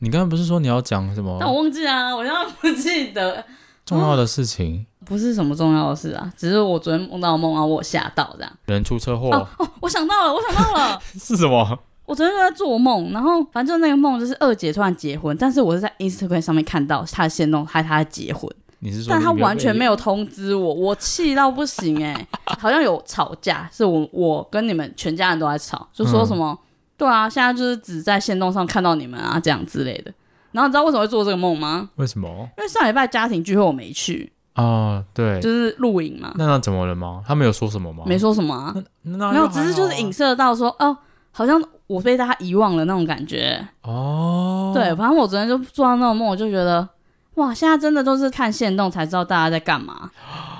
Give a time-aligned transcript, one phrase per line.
[0.00, 1.36] 你刚刚不是说你要讲什么？
[1.40, 3.44] 但我忘记啊，我现在不记得
[3.84, 4.84] 重要的事情。
[5.04, 8.52] 不是什么重要的事啊，只是我昨天梦到梦啊，我吓到这样。
[8.66, 11.78] 人出车祸哦哦，我想到了，我想到了， 是什么？
[12.04, 18.50] 我昨天就在做梦，然后反正那个梦就是二姐突然结婚，但是我是在 Instagram 上面看到她的限动，害她结婚。
[18.80, 19.10] 你是说？
[19.10, 22.28] 但她完全没有通知我，我气到不行哎、欸，
[22.58, 26.58] 好像有吵架，是我我跟你们全家人都在吵，就说什么、嗯、
[26.98, 30.12] 对啊，现在就是只在线动上看到你们啊这样之类的。
[30.52, 31.88] 然后你知道为什么会做这个梦吗？
[31.96, 32.28] 为什么？
[32.58, 34.32] 因为上礼拜家庭聚会我没去。
[34.54, 36.32] 啊，对，就是录影嘛。
[36.36, 37.22] 那那怎么了吗？
[37.24, 38.02] 他没有说什么吗？
[38.06, 40.96] 没说什么啊，没有，只是就是影射到说，哦，
[41.30, 43.64] 好像我被大家遗忘了那种感觉。
[43.82, 46.88] 哦，对，反正我昨天就做到那种梦，我就觉得，
[47.34, 50.10] 哇，现在真的都是看线动才知道大家在干嘛。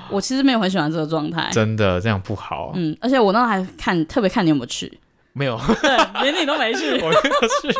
[0.09, 2.71] 我其实没有很喜欢这个状态，真的这样不好。
[2.75, 4.97] 嗯，而且我那还看特别看你有没有去，
[5.33, 5.89] 没有，对，
[6.23, 7.21] 连你都没去， 我没有
[7.61, 7.71] 去。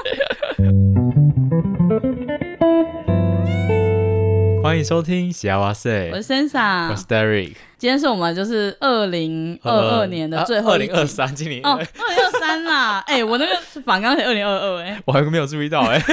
[4.62, 7.56] 欢迎收听《西呀哇 SAY》，我是 Sansa，我是 Derek。
[7.78, 11.62] 今天是我们就是二零二二年的最后二零二三，今年。
[11.64, 13.00] 哦，二零二三啦。
[13.08, 16.04] 哎、欸，我那个反刚是二零二二，哎，我还没有注意到、欸，哎，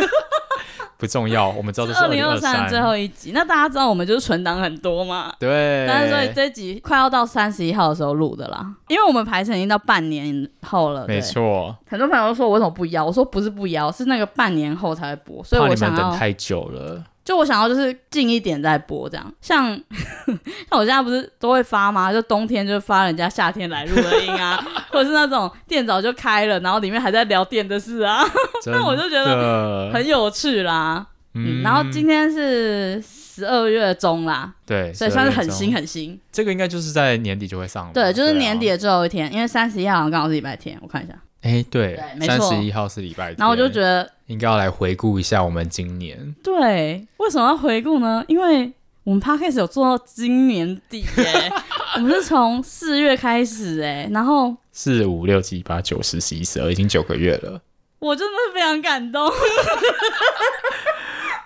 [1.06, 3.30] 不重要，我们知道这是二零二三最后一集。
[3.32, 5.32] 那大家知道我们就是存档很多嘛？
[5.38, 5.86] 对。
[5.86, 11.06] 但是所以这一集快要到三十一号的时候录的啦，因为我们排程已经到半年后了。
[11.06, 11.76] 没错。
[11.88, 13.04] 很多朋友都说我为什么不邀？
[13.04, 17.04] 我说不是不邀，是那个半年后才会播，所以我想要等太久了。
[17.26, 19.66] 就我想要就是近一点再播这样，像
[20.70, 22.12] 像我现在不是都会发吗？
[22.12, 24.56] 就冬天就发人家夏天来录的音啊，
[24.90, 28.24] 或者是那种店早就开了，然后里面还在聊店的事啊，
[28.72, 31.04] 那我就觉得很有趣啦。
[31.34, 36.18] 嗯，然后今天是十二月中啦，对，所以算是很新很新。
[36.30, 41.12] 这个应该就是在年底就会上了，对，就是年底的最后一天，因为三十一号好像刚好是礼拜天，我看一下。
[41.46, 46.34] 哎，对，三十一号是礼拜天，然后我就觉得应该要来回顾一下我们今年。
[46.42, 48.24] 对，为什么要回顾呢？
[48.26, 48.72] 因为
[49.04, 51.52] 我们 Podcast 有做到今年底耶，
[51.94, 57.60] 我们是从四月开始哎，然后四五六七八九十十一十二，已经九个月了。
[58.00, 59.30] 我真的非常感动。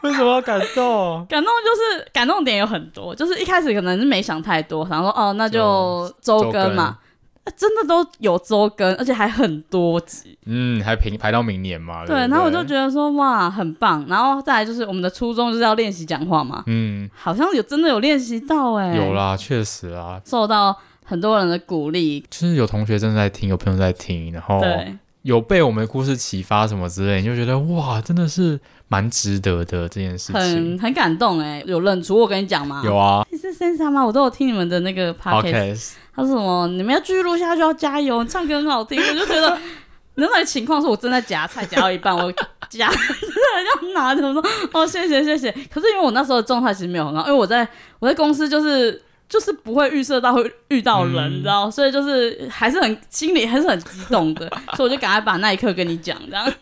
[0.02, 1.26] 为什么要感动？
[1.28, 6.96] 感动就是感动点有很多，就是一开始可能是没想太多，然后说哦，那就周更嘛。
[7.56, 10.36] 真的都有周更，而且还很多集。
[10.46, 12.04] 嗯，还排排到明年嘛？
[12.06, 14.04] 对，然后我就觉得说哇，很棒。
[14.08, 16.62] 然后再来就是我们的初衷就是要练习讲话嘛。
[16.66, 18.96] 嗯，好像有真的有练习到哎、欸。
[18.96, 22.24] 有啦，确实啊，受到很多人的鼓励。
[22.30, 24.60] 就是有同学正在听，有朋友在听，然后
[25.22, 28.58] 有被我们的故事启发什么之类，你就觉得哇，真的是
[28.88, 31.64] 蛮值得的这件事情，很很感动哎、欸。
[31.66, 32.82] 有认出我跟你讲吗？
[32.84, 33.26] 有啊。
[33.30, 34.04] 你是 Sansa 吗？
[34.04, 35.92] 我都有听你们的那个 podcast。
[36.20, 36.66] 他说什么？
[36.68, 38.22] 你们要继续录下去，要加油！
[38.22, 39.58] 你唱歌很好听，我就觉得
[40.16, 42.30] 那种情况是我正在夹菜夹到一半，我
[42.68, 45.50] 夹真的要拿着，我说哦谢谢谢谢。
[45.72, 47.66] 可是因为我那时候的状态其实没有很好，因为我在
[47.98, 56.52] 我在公司就是就是不会预设到会遇到人，嗯、你知道，所以就是还是很心里还是很激动的， 所以我就赶快把那一刻跟你讲这样。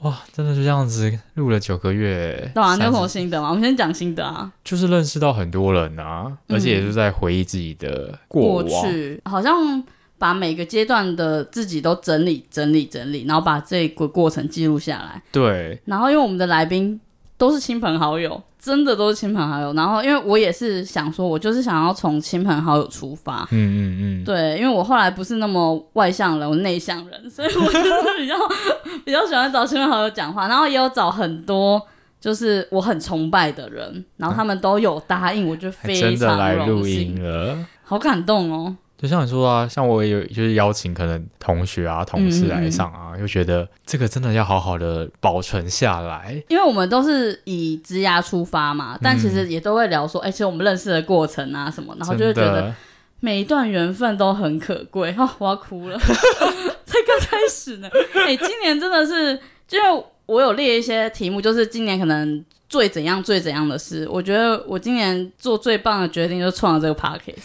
[0.00, 3.50] 哇，真的就这样子录了九个月，对啊，你有什么心得吗？
[3.50, 9.82] 我们先讲心得啊，就是认识到很多人啊，嗯、而且也是在回忆自己的过，过去，好像
[10.16, 15.22] 把每个阶段的自己都整理、整理、整理，然后把这个过程记录下来。
[15.30, 16.98] 对，然后因为我们的来宾
[17.36, 18.42] 都是亲朋好友。
[18.60, 28.34] 真的都是亲朋好友，然后因为我也是想说，我就是想要从亲朋好友出发，嗯嗯嗯，对，因为我后来不是那么外向人，我内向人，所以我就是比较
[29.04, 31.80] 比较喜欢找亲朋好友讲话，然后也有找很多
[32.20, 38.76] 就是我很崇拜的人，然后他们都有答应，我就非常荣幸，真的来录音了，好感动哦。
[39.00, 52.74] 就像你说啊，像我也有就是邀请可能同学啊、同事来上啊，又、嗯、觉得这个真的要好好的保存下来，因为我们都是以职涯出发嘛，但其实也都会聊说，哎、嗯，其实我们认识的过程啊什么，然后就会觉得
[53.20, 55.14] 每一段缘分都很可贵。
[55.16, 55.96] 哦，我要哭了，
[56.84, 57.88] 才刚开始呢。
[58.26, 59.34] 哎，今年真的是，
[59.66, 59.78] 就
[60.26, 64.06] 我有列一些题目，就是今年可能最怎样、最怎样的事。
[64.10, 67.38] 我觉得我今年做最棒的决定就是创了这个 Podcast。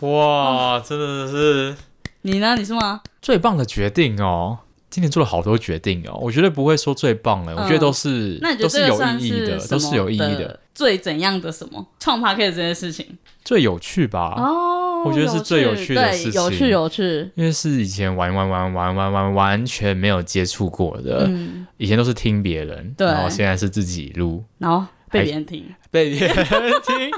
[0.00, 1.76] 哇，哦、真的是
[2.22, 2.56] 你呢？
[2.56, 3.00] 你是吗？
[3.20, 4.58] 最棒的决定哦！
[4.88, 10.58] 今年做了好多决定哦，我绝对不会说最棒的，嗯、我觉得都是，那你觉得都是有意义的，都是有意义的。
[10.74, 14.34] 最怎样的什么创 Podcast 这件事情最有趣吧？
[14.38, 27.10] 哦，我觉得是最有趣的事情，有趣有趣，因为是以前玩玩玩玩玩玩完全没有接触过的，嗯、以前都是听别人，对然后现在是自己录，然后被别人听，被别人听。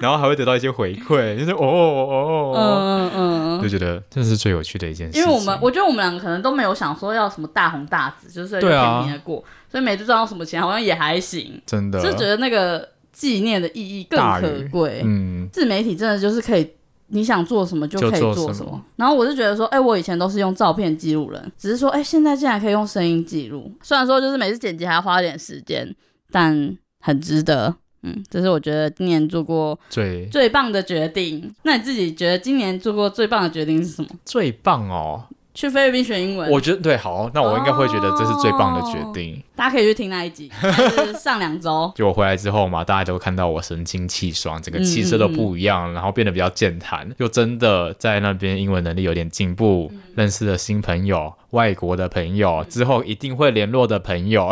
[0.00, 5.18] 然后还会得到一些回馈，就是哦哦哦哦，嗯嗯嗯，就觉得这是最有趣的一件事。
[5.18, 15.02] 因为我们我觉得我们两个可能都没有想说要什么大红大紫，就是平平的过，啊、所以每次赚到什么钱好像也还行，真的，就觉得那个纪念的意义更可贵。
[15.04, 16.70] 嗯，自媒体真的就是可以。
[17.12, 23.68] 你想做什么就可以做什么，然后我就觉得说，哎、欸，我以前都是用照片记录人，只是说，哎、欸，现在竟然可以用声音记录。
[23.82, 25.92] 虽然说就是每次剪辑还要花点时间，
[26.30, 27.74] 但很值得。
[28.02, 31.52] 嗯，这是我觉得今年做过最最棒的决定。
[31.64, 34.08] 那你自己觉得今年做过最棒的决定是什么？
[34.24, 35.24] 最棒哦。
[35.52, 39.34] 去菲律宾学英文，我觉得对，好，那我应该会觉得这是最棒的决定。
[39.34, 41.90] 哦、大家可以去听那一集，是上两周。
[41.96, 54.50] 就我回来之后嘛，大家都看到我神清气爽，整个气色都不一样，嗯嗯嗯，然后变得比较健谈，又真的在那边英文能力有点进步，嗯、认识了新朋友，外国的朋友，之后一定会联络的朋友。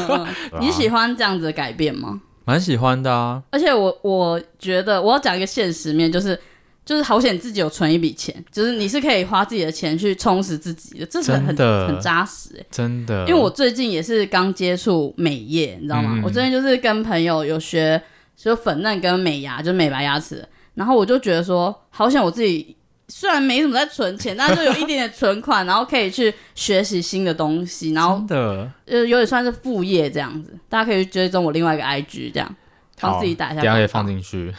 [0.60, 2.20] 你喜欢这样子的改变吗？
[2.44, 6.38] 蛮喜欢的啊，而且我我觉得我要讲一个现实面，就是。
[6.86, 13.20] 就是好险自己有存一笔钱，就是你是可以花自己的钱去充实自己的，这是很的很扎实哎、欸，真的。
[13.20, 16.10] 因为我最近也是刚接触美业，你知道吗？
[16.16, 17.98] 嗯、我最近就是跟朋友有学，
[18.36, 20.46] 就粉嫩跟美牙，就是美白牙齿。
[20.74, 22.76] 然后我就觉得说，好险我自己
[23.16, 30.52] 虽然没怎么在存钱，但是就有一点点存款，然后可以去学习新的东西，然后的呃有点算是副业这样子。
[30.68, 32.56] 大家可以去追踪我另外一个 IG，这样
[33.00, 34.52] 帮自己打一下，等下可以放进去。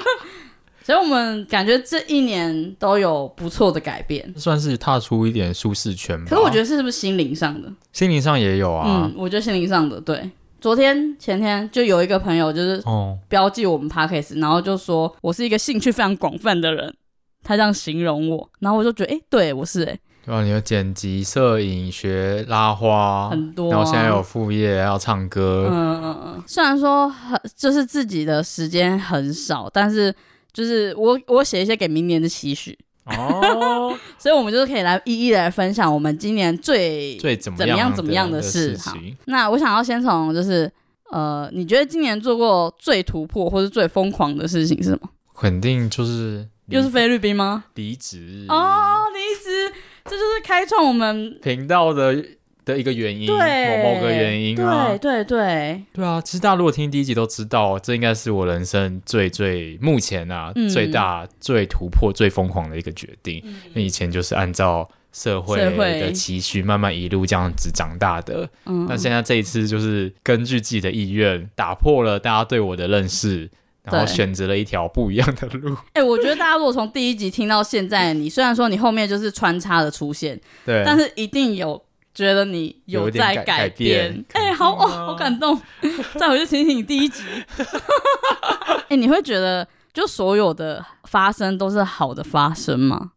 [0.84, 6.28] 所以我们感觉这一年都有不错的改变，算是踏出一点舒适圈吧。
[6.28, 7.72] 可是我觉得是不是心灵上的？
[7.94, 9.04] 心灵上也有啊。
[9.06, 10.30] 嗯，我觉得心灵上的对。
[10.60, 12.82] 昨天前天就有一个朋友就是
[13.26, 16.94] 标记我们 Podcast，、哦、然后就说我是一个兴趣非常广泛的人，
[17.42, 20.00] 他这样形容我，然后我就觉得哎、欸，对我是哎、欸。
[20.24, 23.76] 对啊，你有剪辑、摄影、学拉花，很多、啊。
[23.76, 25.68] 然后现在有副业，要唱歌。
[25.70, 26.42] 嗯嗯嗯。
[26.46, 30.14] 虽然说很就是自己的时间很少，但是。
[30.52, 38.76] 就是我我写一些给明年的期许哦， 所以我们就是可以来一一来分享我们今年最最怎么样怎么样的事。
[38.76, 40.68] 情，那我想要先从就是
[41.12, 45.08] 呃，你觉得今年做过最突破或是最疯狂的事情是什么？
[45.36, 47.64] 肯定就是又是菲律宾吗？
[47.74, 49.72] 离职哦，离职，
[50.04, 52.24] 这就是开创我们频道的。
[52.62, 63.40] 的一个原因，对某某个原因啊，对对对，对啊，其实大家如果听第一集都知道，这应该是我人生最最目前啊、嗯、最大最突破最疯狂的一个决定。
[63.44, 68.48] 嗯、因为以前就是按照社会的期许，慢慢一路这样子长大的。
[68.66, 73.50] 嗯，但现在这一次就是根据自己的意愿，打破了大家对我的认识，
[73.84, 75.74] 然后选择了一条不一样的路。
[75.94, 81.82] 哎、欸，我觉得大家如果从第一集听到现在，你虽然说你后面就是穿插的出现， 对，但是一定有。
[82.12, 85.58] 觉得你有在改变，哎、欸，好哦，好感动。
[86.18, 87.22] 再回去听听你第一集。
[87.56, 93.12] 哎、欸，你会觉得就所有的发生都是好的发生吗？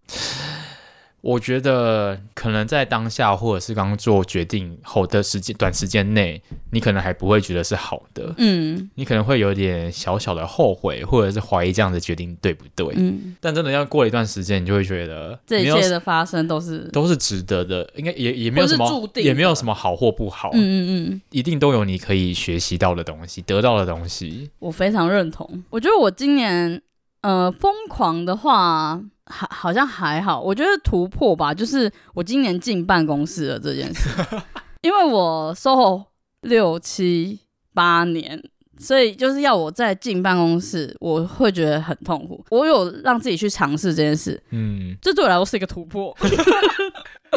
[1.23, 6.41] 我觉得可能在当下，或者是刚做决定后的时间短时间内，
[6.71, 8.35] 你可能还不会觉得是好的。
[8.37, 12.93] 嗯，你可能会有点小小的后悔，或者是怀疑这样的决定对不对？
[12.97, 20.49] 嗯，但真的要过了一段时间，你就会觉得这一切的发生都是都是值得的，应该也也没有什么注定，也没有什么好或不好。
[20.51, 24.49] 嗯嗯嗯，一定都有你可以学习到的东西，得到的东西。
[24.59, 25.63] 我非常认同。
[25.69, 26.81] 我觉得我今年
[27.21, 29.01] 呃疯狂的话。
[29.25, 30.41] 好，好像还好。
[30.41, 34.09] 我觉得突破吧，就是我今年进办公室了这件事，
[34.81, 36.05] 因为我 SOHO
[36.41, 37.39] 六七
[37.73, 38.41] 八年，
[38.77, 42.45] 所以就是要我再进办公室，我会觉得很痛苦。
[42.50, 46.15] 我有让自己去尝试这件事，嗯，这对我来说是一个突破。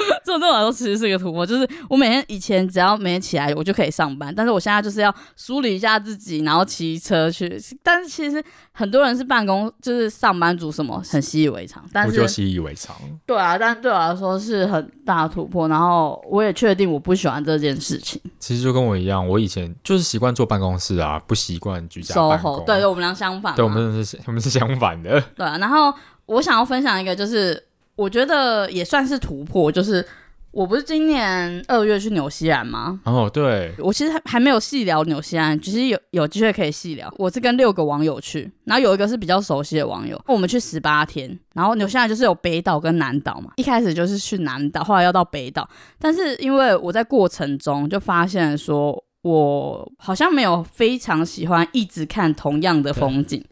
[0.25, 7.61] 这对我来说其实是一个突破，就是我每天以前只要每天起来我就可以上班，但是我现在就是要梳理一下自己，然后骑车去。
[7.83, 12.95] 但是其实很多人是办公，就是上班族什么很习以为常，但是我就习以为常。
[13.25, 15.69] 对啊，但对我来说是很大的突破。
[15.69, 18.21] 然后我也确定我不喜欢这件事情。
[18.39, 22.65] 其实就跟我一样，我以前就是习惯坐办公室啊，不习惯居家办公。
[22.67, 23.55] 对，对，我们俩相反。
[23.55, 25.21] 对，我们是，我们是相反的。
[25.35, 25.93] 对啊，然后
[26.27, 27.63] 我想要分享一个，就是。
[27.97, 30.07] 我觉得也算是突破，就是
[30.51, 33.01] 我不是今年二月去纽西兰吗？
[33.05, 37.13] 哦，对，我其实还还没有细聊纽西兰，其实有有机会可以细聊。
[37.19, 43.53] 我是跟六个网友去，然后有一个是比较熟悉的网友，我们去十八天，然后纽西兰就是有北岛跟南岛嘛。
[43.57, 53.45] 一开始就是去南岛，后来要到北岛，但是因为我在过程中就发现说，我好像没有非常喜欢一直看同样的风景。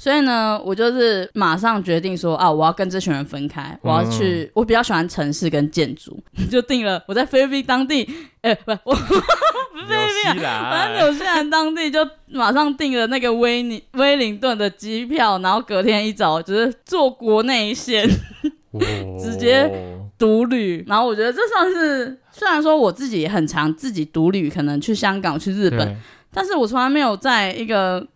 [0.00, 4.44] 所以呢，我就是马上决定说啊，我要跟这群人分开，我要去。
[4.44, 6.18] 嗯、我比较喜欢城市跟建筑，
[6.50, 8.08] 就定了我在菲律宾当地，
[8.40, 18.08] 哎、欸，不，我菲律宾啊，反正纽西兰当地就马上订了那个威尼威灵顿的机票，然后隔天一早就是坐国内线，
[19.22, 19.70] 直接
[20.18, 20.82] 独旅。
[20.88, 25.94] 然后我觉得这算是，虽然说我自己也很常自己独旅，可能去香港、去日本，
[26.32, 28.06] 但是我从来没有在一个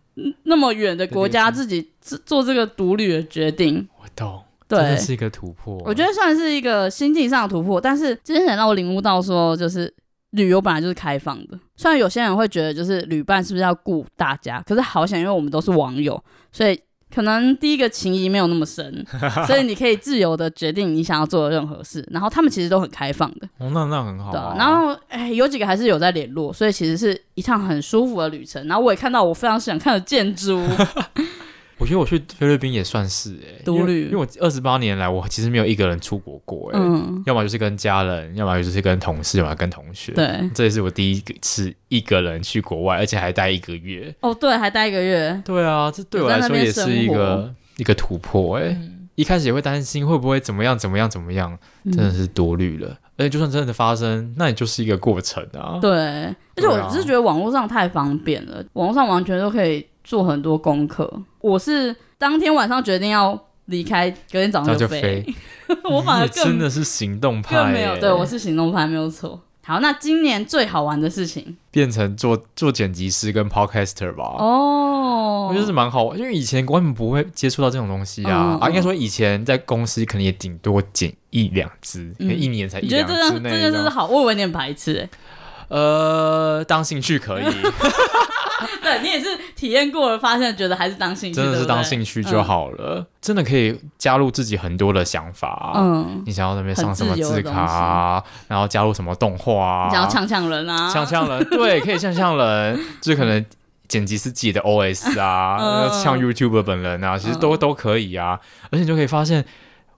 [0.43, 1.91] 那么远的国家自己
[2.25, 3.87] 做这个独旅的决定。
[4.01, 4.41] 我懂。
[4.67, 5.77] 对，真的是一个突破。
[5.85, 9.93] 我觉得算是一个心境上的突破，但是今天很让我领悟到说，就是
[10.31, 11.59] 旅游本来就是开放的。
[11.75, 16.19] 虽然有些人会觉得，就是旅伴是不是要顾大家，可是好险，因为我们都是网友，
[16.51, 16.79] 所以
[17.13, 19.05] 可能第一个情谊没有那么深，
[19.47, 22.05] 所以你可以自由的决定你想要做的任何事。
[22.11, 23.47] 然后他们其实都很开放的。
[23.57, 24.31] 哦，那那很好啊。
[24.31, 24.55] 对啊。
[24.57, 28.65] 然后哎，有几个还是有在联络，所以其实是一趟很舒服的旅程。
[28.67, 30.61] 然后我也看到我非常想看的建筑。
[31.77, 44.13] 我觉得我去菲律宾也算是哎、欸，独旅，因为我二十八年来，我其实没有一个人出国过哎、欸，嗯，要么就是跟家人，要么就是跟同事，要么跟同学，对，这也是我第一次一个人去国外，而且还待一个月。
[44.21, 45.41] 哦，对，还待一个月。
[45.43, 48.91] 对啊，这对我来说也是一个一个突破哎、欸嗯。
[49.15, 52.89] 一开始也会担心会不会怎么样怎么样怎么样，真的是多虑了。
[53.17, 55.79] 而且就算真的发生，那也就是一个过程啊。
[55.81, 59.85] 对，而且我只是觉得网络上太方便了，网络上完全都可以。
[60.05, 65.25] 做很多功课，我是当天晚上决定要离开，隔天早上就飞。
[65.89, 67.97] 我反而 真的是行动派，更没有。
[67.97, 69.41] 对，我是行动派，没有错。
[69.65, 74.35] 好，那今年最好玩的事情，变成做做剪辑师跟 podcaster 吧。
[74.37, 78.53] 哦，我觉得是蛮好玩，因为以前根本不会接触到这种东西啊。
[78.53, 83.13] 嗯、啊，应该说以前在公司可能也顶多剪一两支，嗯、一年才一两支。
[83.13, 84.05] 你觉得这这件事好？
[84.05, 85.09] 我以为你很排斥哎。
[85.69, 87.45] 呃，当兴趣可以。
[88.81, 92.99] 对，你也是体验过了，发现觉得还是当兴趣，真的是当兴趣就好了。
[92.99, 95.73] 嗯、真的可以加入自己很多的想法。
[95.75, 103.45] 嗯，你想要那边上什么字卡啊，然后加入什么动画啊，你想要呛呛人啊，呛呛人，对，可以呛呛人，就可能
[103.87, 108.39] 剪辑是自己的 OS 啊，像、 嗯、YouTuber 本人啊，其实都、嗯、都可以啊，
[108.71, 109.45] 而且你就可以发现。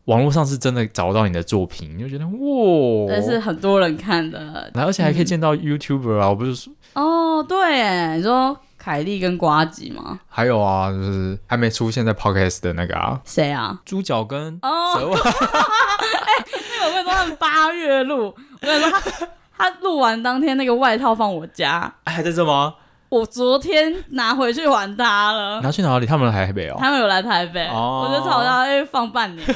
[0.08, 10.20] 网络上是真的找到你的作品，你就觉得哇，但是很多人看的，而且还可以见到 YouTuber 啊，嗯、我不是说哦，对，你说凯莉跟瓜吉吗？
[10.30, 13.80] 还有啊，就是还没出现在 Podcast 的那个啊，谁啊？
[13.84, 16.46] 猪脚跟哦， 哎、欸，
[16.80, 22.76] 那个我跟你说，他们八月录，我跟你说他他录完当天那个外套放我家，哎，还在这吗？
[23.10, 25.62] 我昨天拿回去还他了。
[25.62, 26.06] 拿去哪里？
[26.06, 26.76] 他们来台北哦。
[26.80, 29.48] 他们有来台北，哦、我就吵他，因为放半年。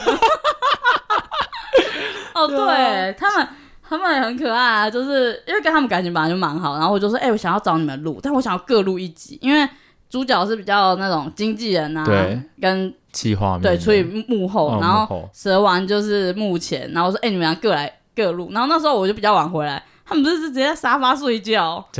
[2.33, 3.47] 哦，对，对他们，
[3.87, 9.67] 他们也很可爱啊，就是因为跟他们感情本来就蛮好，然后我就说，哎、欸，我想要找你们录，但我想要各录一集，因为
[10.09, 21.81] 主角是比较那种经纪人啊，对，跟企划对，处理幕后，哦、然后蛇丸就是幕前，然后我说，哎、欸，你们俩各来各录，然后那时候我就比较晚回来，他们不是直接在沙发睡觉。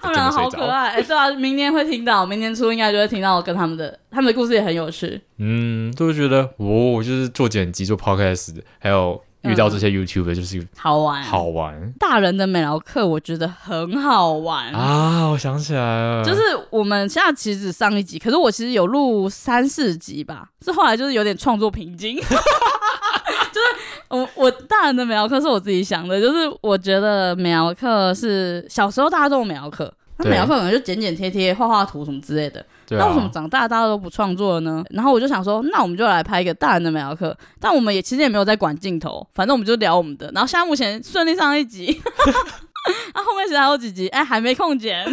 [0.00, 5.20] 他们好可爱，哎、欸，对啊，明年会听到，明年初应该就会听到我跟他们的，他们的故事也很有趣。
[5.38, 11.92] 嗯，就会觉得哦，就是做剪辑、做 podcast，还有遇到这些 YouTuber，就是好玩，好玩。
[11.98, 15.26] 大人的美劳课我觉得很好玩啊！
[15.30, 22.18] 我想起来了，就是我们现在其实只上一集，可是我其实有录三四集吧，是后来就是有点创作瓶颈。
[24.10, 32.64] 就是我我大人的美劳课是我自己想的，就是我觉得美劳课是小时候大家都有美劳课，那美劳课可能就剪剪贴贴、画画图什么之类的。
[32.90, 34.82] 那为什么长大大家都不创作了呢？
[34.90, 40.30] 然后我就想说，那我们就来拍一个大人的美劳课，但我们也其实也没有在管镜头，反正我们就聊我们的。
[40.34, 42.00] 然后现在目前顺利上一集。
[43.14, 45.04] 那、 啊、后面其实还有几集，哎、欸，还没空剪。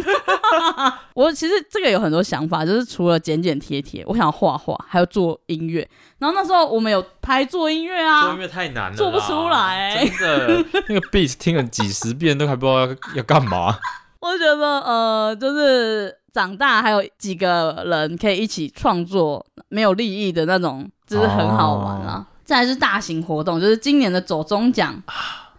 [1.13, 5.87] 我其实这个有很多想法，就是除了剪剪贴贴，我想画画，还有做音乐。
[6.19, 10.05] 然后那时候我们有拍做音乐啊，做音乐太难了，做不出来。
[10.05, 13.77] 真的，那个 beat 听了几十遍都还不知道要要干嘛。
[14.21, 22.25] 我觉得呃，就是长大还有几个人可以一起创作没有利益的那种，就是很好玩啊。
[22.43, 25.01] 再、哦、来是大型活动，就是今年的走中奖。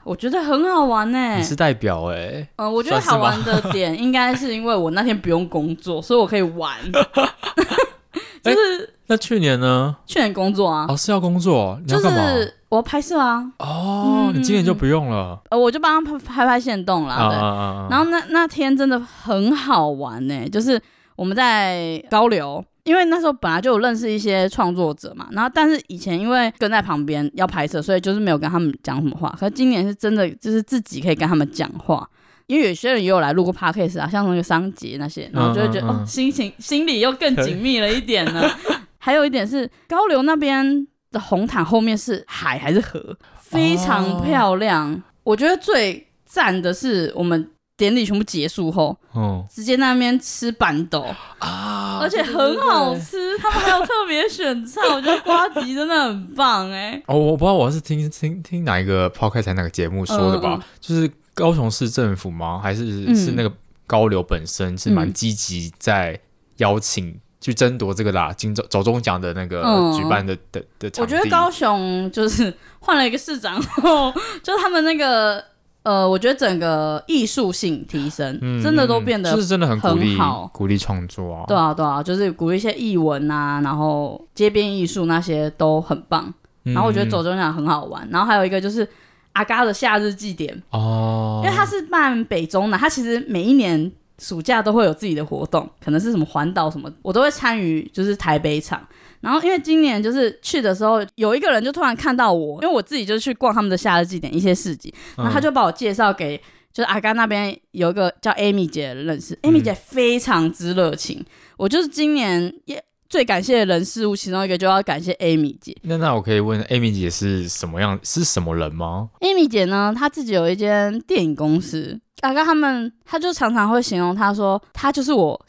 [0.07, 1.37] 我觉得很好玩呢、欸。
[1.37, 2.49] 你是代表哎、欸。
[2.57, 6.73] 嗯、呃，我觉得好玩的点应该是因为我那天不用工作，所以我可以玩。
[8.41, 9.97] 就是、欸、那去年呢？
[10.07, 10.87] 去年工作啊。
[10.89, 11.77] 哦，是要工作？
[11.85, 12.19] 你要干嘛？
[12.19, 13.45] 就是我要拍摄啊。
[13.59, 15.41] 哦、嗯，你今年就不用了。
[15.51, 17.29] 呃，我就帮他拍拍拍线动啦。
[17.29, 17.37] 对。
[17.37, 20.81] 啊、然后那那天真的很好玩呢、欸，就是
[21.17, 22.65] 我们在高流。
[22.87, 29.29] 因为那时候本来就有认识一些创作者嘛，然后但是以前因为跟在旁边要拍摄，所以就是没有跟他们讲什么话。
[29.39, 32.09] 可是今年是真的，就是自己可以跟他们讲话，
[32.47, 38.49] 因为有些人也有来录过 podcast 啊，像那个桑杰那些，然后就会觉得、嗯嗯嗯、哦，心情心里又更紧密了一点呢。
[38.99, 44.93] 还有一点是高流那边的红毯后面是海还是河，非常漂亮。
[44.93, 47.51] 哦、我觉得最赞的是我们。
[47.77, 51.05] 典礼全部结束后，嗯，直接那边吃板豆
[51.39, 53.13] 啊，而且很好吃。
[53.13, 57.03] 对对对，他们还有特别选菜，我觉得瓜吉真的很棒哎、欸。
[57.07, 60.59] 哦，我不知道我是听听听哪一个 podcast 才哪个节目说的吧？
[60.59, 62.59] 嗯、就是高雄市政府吗？
[62.63, 63.53] 还是、嗯、是那个
[63.87, 66.19] 高流本身是蛮积极在
[66.57, 69.61] 邀请去争夺这个啦，金走走中奖的那个
[69.95, 71.15] 举办的、嗯、的的场地。
[71.15, 74.11] 我觉得高雄就是换了一个市长后，
[74.43, 75.45] 就他们那个。
[75.87, 81.45] 呃，我觉得整个艺术性提升，嗯、真的都变得就是真的很鼓励好，鼓励创作啊。
[81.47, 86.35] 对啊，对啊，就是鼓励一些艺文啊，然后街边艺术那些都很棒。
[86.65, 88.09] 嗯、然后我觉得走中奖很好玩。
[88.11, 88.89] 然后还有一个就是
[89.35, 98.81] 阿嘎的夏日祭典哦，因为他是办北中南，他其实每一年暑假都会有自己的活动，可能是什么环岛什么，我都会参与，就是台北场。
[99.27, 106.39] 然后，因为今年就是去的时候，有一个人就突然看到我，因为我自己就去逛他们的夏日祭典一些市集，然后他就把我介绍给，
[106.73, 115.77] 就是阿甘那边有一个叫 Amy 姐的认识，Amy 姐非常之热情，嗯、我就是今年也最感谢的人事物其中一个，就要感谢 Amy 姐。
[115.83, 125.45] 那那我可以问 Amy 姐是什么样，是什么人吗？Amy 姐呢，她自己有一间电影公司，阿甘他们，她就常常会形容她说，她就是我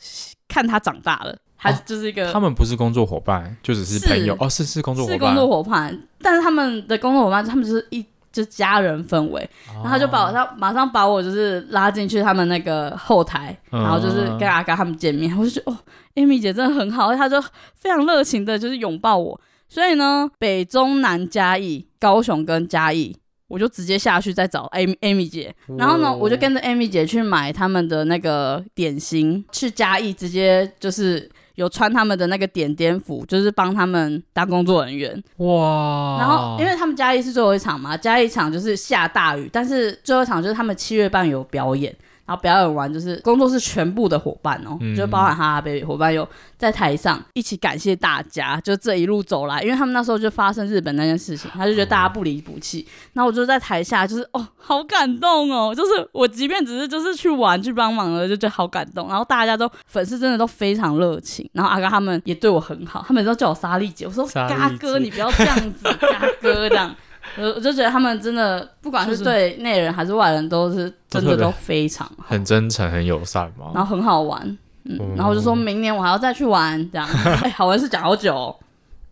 [0.48, 1.38] 看她长大了。
[1.58, 15.78] 还就是一个、哦，他们不是工作伙伴，就只是朋友是哦，是是工作伙伴，是工作伙伴，但是他们的工作伙伴，他们就是一就是家人氛围，哦、然后他就把我他马上把我就是拉进去他们那个后台，嗯、然后就是跟阿嘎他们见面，我就觉得哦
[16.16, 17.42] ，Amy 姐真的很好，他就
[17.76, 23.18] 非常热情的，就是拥抱我，所以呢，北中南嘉义、高雄跟嘉义。
[23.50, 35.12] 我就直接下去再找 Amy Amy 姐，然后呢，我就跟着 Amy 姐去买他们的那个点心，去嘉义直接就是有穿他们的那个点点服，就是帮他们当工作人员。
[35.38, 36.18] 哇！
[36.20, 41.94] 然后因为他们嘉义是最后一场嘛，嘉义一场就是下大雨，但是最后一场就是他们七月半有表演。
[42.27, 52.86] 然后表演完就是工作室全部的伙伴哦，嗯、就包含哈哈 baby 伙伴有在台上一起感谢大家，就这一路走来，因为他们那时候就发生日本那件事情，他就觉得大家不离不弃。
[53.13, 59.07] 那、哦、我就在台下，就是哦，好感动哦，就是我即便只是就是去玩去帮忙了，就觉得好感动。
[59.07, 66.93] 然后大家都粉丝真的都非常热情，然后阿嘎他们也对我很好，他们都叫我莎莉姐，我说嘎哥你不要这样子，嘎哥这样。
[67.36, 73.72] 我我就觉得他们真的，不管是对内人还是外人，都是真的都非常好，很真诚、很友善嘛。
[73.74, 74.42] 然后很好玩，
[74.86, 77.08] 嗯，嗯然后我就说明年我还要再去玩，这样。
[77.44, 78.56] 哎，好玩是讲好久哦，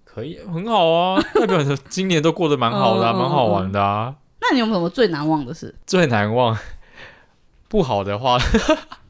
[0.04, 1.22] 可以，很好啊。
[1.34, 4.16] 代表今年都过得蛮好的、啊， 蛮、嗯、好玩的啊。
[4.42, 5.74] 那你有没有什么最难忘的事？
[5.86, 6.58] 最难忘，
[7.68, 8.40] 不好的话，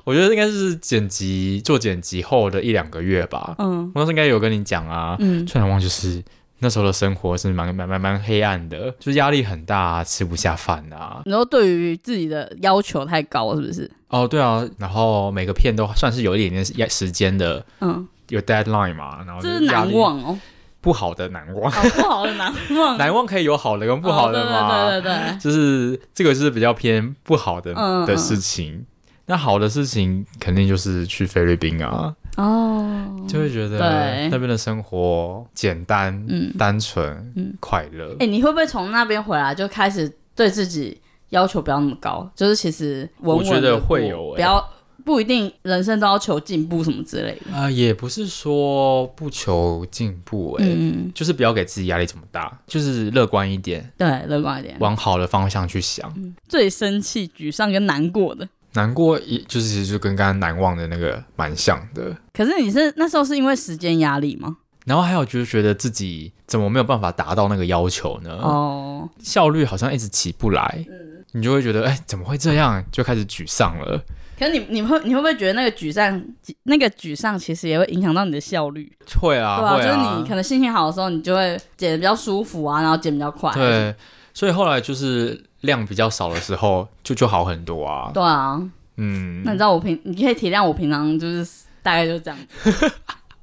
[0.04, 3.56] 我觉得应该是剪辑做剪辑后的一两个月吧。
[3.60, 5.16] 嗯，我当时应该有跟你讲啊。
[5.20, 6.24] 嗯，最难忘就是。
[6.66, 11.22] 那时候的生活是蛮蛮蛮蛮黑暗的，就是压力很大啊，吃不下饭啊。
[11.26, 13.90] 然后对于自己的要求太高，是不是？
[14.08, 14.68] 哦，对啊。
[14.80, 19.24] 然后每个片都算是有一点点时间的，嗯，有 deadline 嘛。
[19.28, 20.40] 然后这是难忘哦，
[20.82, 24.86] 不好的难忘，哦、不好的难忘， 难忘可以有好的跟不好的嘛。
[24.86, 27.76] 哦、对对对对，就是这个是比较偏不好的
[28.08, 28.74] 的事情。
[28.74, 28.86] 嗯、
[29.28, 32.16] 那好的事情肯定就是去菲律宾啊。
[32.36, 38.12] 哦，就会觉得那边的生活简单、嗯、单纯、嗯、快乐。
[38.14, 42.30] 哎、欸，你会不会从那边回来就开始对自己要求不要那么高？
[42.36, 44.70] 就是其实稳稳，我觉得会有、欸，不要
[45.04, 47.56] 不一定人生都要求进步什么之类的。
[47.56, 56.12] 啊、呃，也不是说不求进步、欸，哎、嗯，就是不要给自己压力这么大，就是乐观一点，对，乐观一点，往好的方向去想。
[56.18, 58.48] 嗯、最生气、沮丧跟难过的。
[58.76, 62.16] 难过，也就是其实就跟刚刚难忘的那个蛮像的。
[62.34, 64.58] 可是你是那时候是因为时间压力吗？
[64.86, 68.30] 然后还有就是觉得自己怎么没有办法达到那个要求呢？
[68.42, 72.84] 哦，效率好像一直起不来，嗯，你就会觉得哎，怎么会这样？
[72.92, 74.00] 就开始沮丧了。
[74.38, 76.24] 可是你你会你会不会觉得那个沮丧，
[76.64, 78.92] 那个沮丧其实也会影响到你的效率？
[79.20, 83.52] 会啊，对啊，就是你可能心情好的时候，你就会剪的比较舒服啊，然后剪比较快。
[83.54, 83.96] 对，
[84.34, 85.42] 所以后来就是。
[85.66, 88.10] 量比较少的时候，就就好很多啊。
[88.14, 88.62] 对啊，
[88.98, 92.92] 嗯，那你知道我平，你可以体谅我平常就是大概就这样子。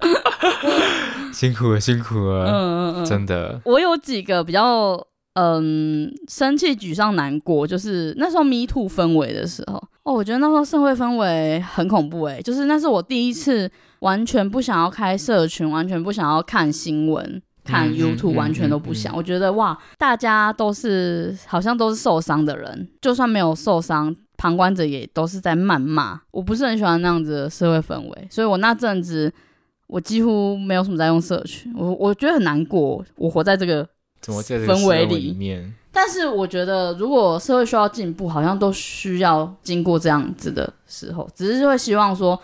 [1.33, 3.61] 辛苦了，辛苦了，嗯嗯嗯，真的。
[3.65, 5.01] 我有几个比较
[5.35, 17.41] 嗯生气、沮丧、难过，就是那时候 Me Too 氛围的时候，哦，我觉得那时候社会氛围很恐怖哎，就是那是我第一次完全不想要开社群，完全不想要看新闻。
[17.65, 29.33] 看 YouTube 完全都不想，嗯嗯嗯嗯、我觉得哇，大家都是好像都是受伤的人，就算没有受伤，旁观者也都是在谩骂，我不是很喜欢那样子的社会氛围，所以我那阵子
[29.87, 33.89] 我几乎没有什么在用社群，我我觉得很难过，我活在这个
[34.23, 35.73] 氛围里面。
[35.93, 42.41] 但是我觉得，如果社会需要进步，好像都需要经过这样子的时候，只是会希望说。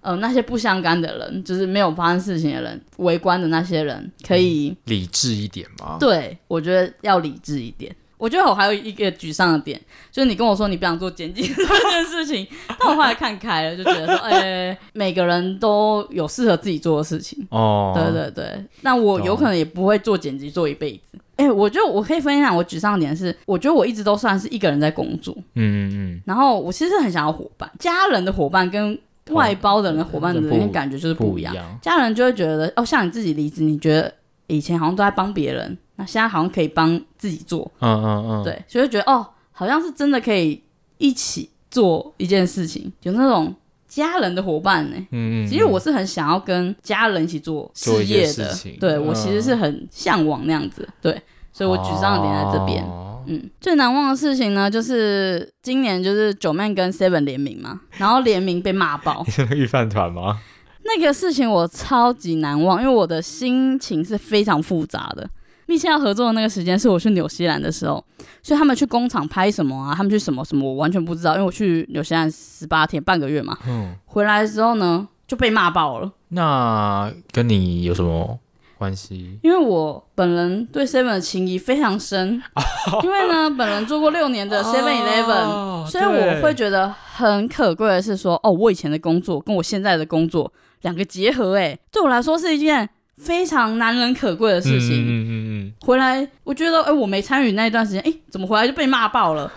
[0.00, 5.98] 呃，那些不相干的人，就是没有发生事情的人，围观的那些人，可以、嗯、理智一点吗？
[6.00, 7.94] 对，我觉得要理智一点。
[8.16, 9.80] 我觉得我还有一个沮丧的点，
[10.12, 12.46] 就是你跟我说你不想做剪辑这件事情，
[12.78, 17.46] 但我后来看开了，就觉得说，哎、欸，每个人都有适合自己做的事情。
[17.50, 21.18] 哦，对对对，那我有可能也不会做剪辑做一辈子。
[21.36, 25.34] 哎、欸，我觉得我可以分享我沮丧点是，我觉得我一直都算是一个人在工作。
[25.54, 26.22] 嗯嗯嗯。
[26.26, 28.98] 然后我其实很想要伙伴，家人的伙伴跟。
[29.30, 34.12] 外包的人伙伴的那种感觉就是不一样，家人就会觉得哦，像你自己离职，你觉得
[34.46, 40.62] 以前好像都在帮别人，那现在好像可以帮自己做，嗯嗯嗯，对，所以就觉得哦，好像是真的可以
[40.98, 43.54] 一起做一件事情，有那种
[43.86, 44.96] 家人的伙伴呢。
[45.10, 51.20] 嗯嗯，其实我是很想要跟家人一起做事业的，对，我其实是很向往那样子，对，
[51.52, 52.84] 所以我沮丧的点在这边。
[53.26, 59.22] 嗯，最难忘的事情呢，就是今年就是九妹跟 Seven 联名嘛，然后联名被骂爆。
[59.26, 60.38] 你是那个御饭团吗？
[60.82, 65.28] 那个事情我超级难忘，因为我的心情是非常复杂的。
[65.66, 68.02] 密切要合作的那个时间是我去纽西兰的时候，
[68.42, 69.94] 所以他们去工厂拍什么啊？
[69.94, 73.56] 他们去什么什么，我完全不知道，因为我去纽西兰十八天半个月嘛。
[73.68, 73.94] 嗯。
[74.06, 76.10] 回来的时候呢，就被骂爆了。
[76.28, 78.40] 那跟你有什么？
[78.80, 82.42] 关系，因为我本人对 Seven 的情谊非常深，
[83.04, 92.88] 因为呢，本人做过六年的 Seven Eleven，所以我会觉得很可贵的是说，哦，我以前的工作跟我现在的工作两个结合，哎，对我来说是一件
[93.18, 95.04] 非常难能可贵的事情。
[95.04, 95.30] 嗯嗯
[95.68, 95.72] 嗯。
[95.82, 99.52] 回来，我觉得，哎，我没参与那一段时间，哎，怎么回来就被骂爆了？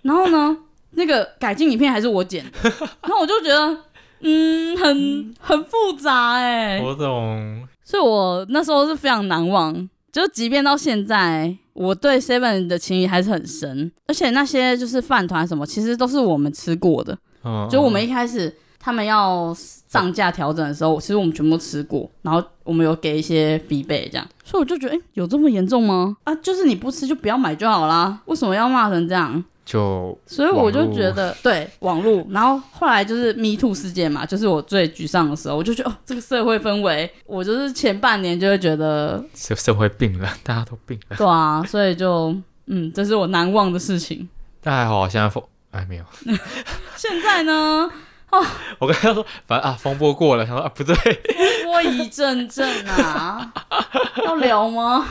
[0.00, 0.56] 然后呢，
[0.92, 2.50] 那个改进影片还是我剪的，
[3.02, 3.76] 然后我就觉得，
[4.20, 7.68] 嗯，很很复杂，哎，我懂。
[7.86, 13.92] 所以我那时候是非常难忘，就即便到现在，我对 Seven 的情谊还是很深。
[14.08, 17.16] 而且那些就是饭团什么，其实都是我们吃过的。
[17.44, 24.26] 嗯，就我们一开始他们要上架调整的时候，其实我们全部都吃过，然后我们有给一些 feedback 这样。
[24.42, 26.16] 所以我就觉得，哎、欸，有这么严重吗？
[26.24, 29.44] 啊，就是你不吃就不要买就好啦，为什么要骂成这样？
[29.66, 41.16] 就所以我就觉得对网络，然后后来就是 Me Too 事件嘛，就是我最沮丧的时候，我就觉得哦，这个社会氛围，我就是前半年就会觉得 社社会病了，大家都病了。
[41.16, 42.32] 对啊，所以就
[42.66, 44.28] 嗯，这是我难忘的事情。
[44.62, 46.04] 但还好，现在风哎没有。
[46.94, 47.90] 现在呢？
[48.30, 48.46] 哦，
[48.78, 50.46] 我跟他说，反正啊，风波过了。
[50.46, 53.52] 他说啊，不对，风波一阵阵啊，
[54.24, 55.04] 要聊吗？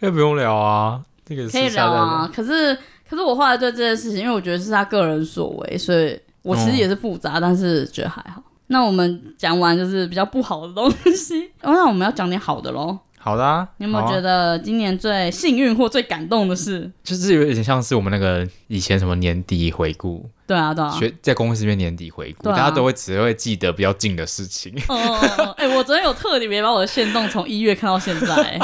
[0.00, 2.76] 可以不用聊啊，这个可以聊啊，可是。
[3.08, 8.42] 可是我后来对这件事情，因为我觉得是他个人所为，所以我其实也是复杂，嗯、但是觉得还好。
[8.68, 12.98] 那我们讲完就是比较不好的东西， 哦、那我们要讲点好的喽。
[13.18, 16.88] 好的啊，你有没有觉得今年最幸运或最感动的事？
[17.02, 20.24] 就是有点像是我们那个以前什么年底回顾。
[20.46, 24.72] 对啊，对啊，学在公司里面年底回顾，啊、大家都会只会记得比较近的事情。
[24.88, 25.16] 哦
[25.56, 28.60] 哎、欸，我昨天有特别把我的线动从一月看到现在。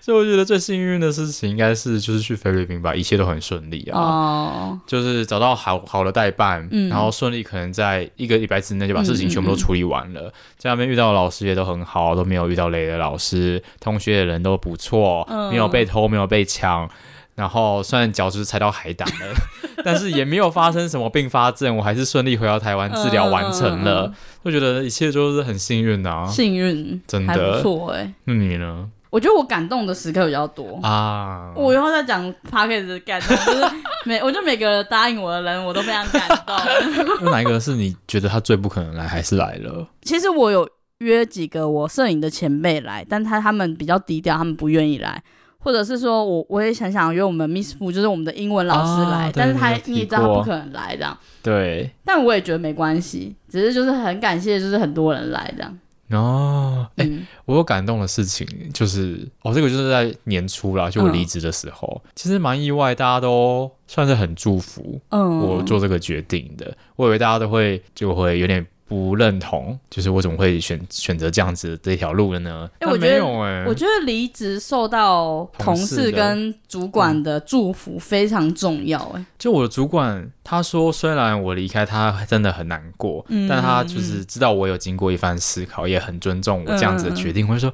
[0.00, 4.00] 所以我觉得最幸运的事情应该是就是去菲律宾吧，一切都很顺利啊。
[4.00, 10.20] 哦，就是找到好好的代办，嗯、然后顺利可能在一个礼拜之内就把事情全部都处理完了。
[10.22, 16.88] 嗯嗯嗯、在那边遇到的老师也都很好，都没有遇到雷的老师，同学的人都不错，嗯、没有被偷，没有被抢。
[17.34, 19.34] 然后虽然脚趾踩到海胆了，
[19.84, 24.12] 但是也没有发生什么并发症，我还是顺利回到台湾治疗完成了。
[24.42, 28.14] 我、嗯、觉得一切都是很幸运啊，幸运，真的不错哎、欸。
[28.24, 28.88] 那你呢？
[29.10, 31.52] 我觉得我感动的时刻比较多啊！
[31.56, 37.16] 我以后再讲 Podcast 的感动，就是每 我觉得每个答应我的人，我都非常感动。
[37.24, 39.86] 那哪一个是你觉得他最不可能来，还是来了？
[40.02, 40.68] 其实我有
[40.98, 45.22] 约几个我摄影的前辈来，但他他们比较低调，他们不愿意来，
[45.58, 51.16] 或者是说我我也想想约我们 Miss Fu，就是我们的英文老师来，啊、但是他你也知道他不可能来这样。
[51.42, 55.78] 对，但我也觉得没关系，只是就是很感谢，就是很多人来这样。
[56.10, 57.08] 哦，哎、
[57.44, 68.66] 我有感动的事情就是，哦，这个就是在年初啦，就我离职的时候，嗯、其实蛮意外，大家都算是很祝福，嗯，我做这个决定的，嗯、我以为大家都会就会有点。
[68.88, 72.68] 不认同，就是我怎么会选选择这样子这条路了呢？
[72.80, 73.24] 哎、欸，我觉得，
[73.68, 78.98] 我觉得离职受到同事跟主管的祝福非常重要。
[79.14, 87.46] 哎，就我的主管他说，虽然我离开他真的很难过，嗯、但他就是知道我有经过一番思考，也很尊重我这样子的决定。
[87.46, 87.70] 我就、嗯、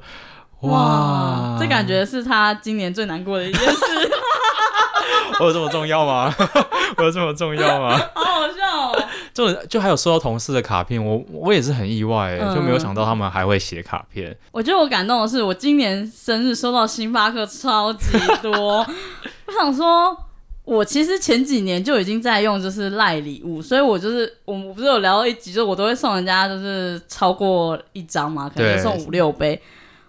[0.61, 3.77] 说，哇，这感觉是他今年最难过的一件事。
[5.39, 6.33] 我有这么重要吗？
[6.97, 7.97] 我有这么重要吗？
[8.15, 9.04] 好好笑哦！
[9.35, 14.35] 就就还有收到同事的卡片，我我也是很意外，嗯、就没有想到他们还会写卡片。
[14.53, 18.77] 我觉得我感动的是，我今年生日收到星巴克超级多。
[19.47, 20.15] 我想说，
[20.63, 29.61] 我其实前几年就已经在用就是赖礼物，所以我就是我们不是有聊到一集，就我都会送人家就是超过一张嘛，可能就送五六杯。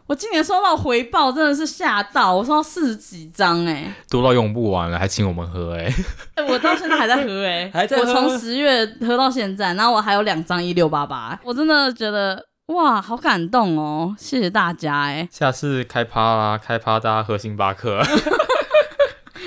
[0.06, 5.92] 我今年收到回报真的是吓到，我收到四十几张哎，多到用不完了，还请我们喝哎，
[6.36, 18.00] 哎， 我到现在还在喝哎， 还在喝，我从十月喝到现在，然后我还有两张一六八八，我真的觉得哇，好感动哦，谢谢大家哎，下次开趴啦，开趴大家喝星巴克，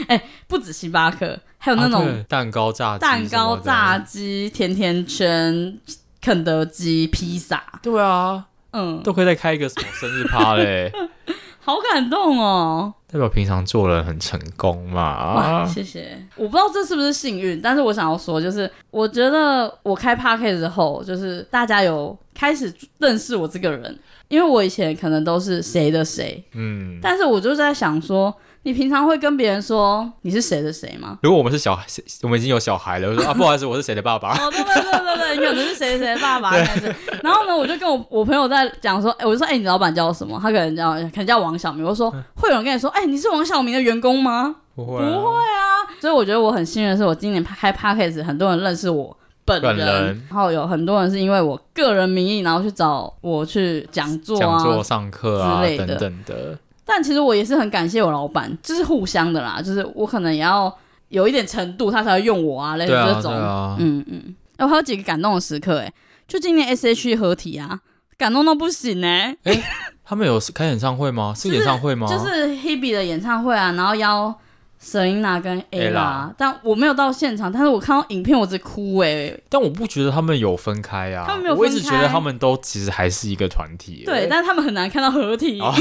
[0.09, 5.79] 哎， 不止星巴克，还有那种、啊、蛋糕炸鸡蛋糕炸鸡、甜甜圈、
[6.21, 8.47] 肯德基、披萨，对啊。
[8.71, 10.91] 嗯，都可以再开一个什么生日趴嘞，
[11.59, 12.93] 好感动哦！
[13.11, 15.65] 代表平常做人很成功嘛。
[15.65, 16.17] 谢谢。
[16.35, 28.33] 我不知道这是不是幸运，但是我想要说，就是我觉得我开 Podcast 之后，就是大家有开始认识我这个人，因为我以前可能都是谁的谁，嗯，但是我就在想说。
[28.63, 31.17] 你平常会跟别人说你是谁的谁吗？
[31.23, 31.85] 如果我们是小孩，
[32.23, 34.33] 我们已经有小孩了，我说啊，不好意思，我是谁的爸爸。
[34.37, 36.51] 哦，对对对对对，你可能是谁谁的爸爸。
[36.51, 36.93] 对
[37.23, 40.37] 然后呢，我就跟我我朋友在讲说，哎，我就说，哎，你老板叫什么？
[40.41, 41.85] 他可能叫可能叫王小明。
[41.85, 44.55] 我说，会有人跟你说，哎，你是王小明的员工吗？
[44.75, 45.95] 不会，啊，不会啊。
[46.01, 56.57] 所以我觉得我很幸运的是，我今年开 Podcast，很多人认识我本人，然后有很多人是因为我个人名义，然后去找我去讲座啊、讲座上课啊之类的等等的。
[56.89, 60.75] 但其实我也是很感谢我老板，就是互相的啦，就是我可能也要
[61.09, 64.35] 有一点程度，他才会用我啊，类似这种，啊啊、嗯嗯。
[64.57, 65.93] 我还有几个感动的时刻，哎，
[66.27, 67.79] 就今年 S.H.E 合体啊，
[68.17, 69.37] 感动到不行哎。
[69.43, 69.63] 哎，
[70.03, 71.31] 他们有开演唱会吗？
[71.37, 72.07] 是演唱会吗？
[72.07, 74.35] 就是、就是 Hebe 的演唱会啊，然后邀
[74.81, 79.37] Selina 跟 Ella，Ella 但我没有到现场，但是我看到影片我直哭哎。
[79.49, 84.03] 但我不觉得他们有分开啊，他们没有分开，我一直觉得他们都其实还是一个团体。
[84.05, 85.59] 对，但是他们很难看到合体。
[85.59, 85.73] 哦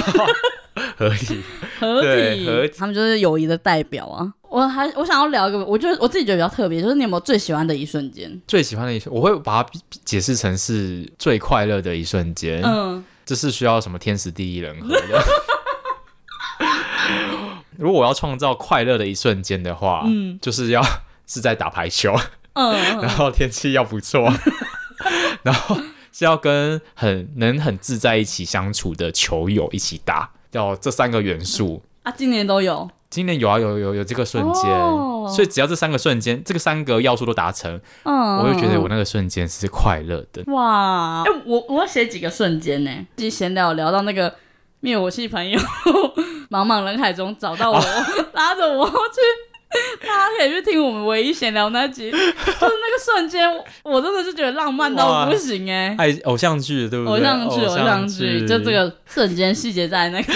[0.96, 1.42] 合体，
[1.80, 4.32] 合体，合体，他们就是友谊的代表啊！
[4.48, 8.40] 我还我想要聊一个，我觉得我自己觉得比较特别，就是你有没有最喜欢的一瞬间？
[8.46, 9.70] 最喜欢的一瞬，我会把它
[10.04, 12.62] 解释成是最快乐的一瞬间。
[12.62, 15.24] 嗯，这是需要什么天时地利人和的。
[17.78, 20.82] 如果我要创造快乐的一瞬间的话，嗯，就是要
[21.26, 22.14] 是在打排球，
[22.54, 24.30] 嗯， 然后天气要不错，
[25.44, 25.76] 然后
[26.12, 30.30] 是要跟很能很自在一起相处的球友一起打。
[30.52, 31.82] 要这三个元素。
[32.02, 40.42] 啊，今年都有，今年有啊，有有有这个瞬间，哦、所以只要这三个瞬间，这个三个要素都达成，嗯，我就觉得我那个瞬间是快乐的。
[40.50, 42.90] 哇，哎、欸，我我要写几个瞬间呢？
[43.16, 44.34] 自己闲聊聊到那个
[44.80, 45.58] 灭火器朋友，
[46.50, 48.94] 茫茫人海中找到我，啊、拉着我去。
[50.00, 53.46] 大家可以去听我们唯一闲聊那集，就是那个瞬间，
[53.82, 55.96] 我真的是觉得浪漫到不行哎、欸！
[55.98, 57.12] 爱偶像剧对不对？
[57.12, 60.32] 偶像剧，偶像剧，就这个瞬间细节在那个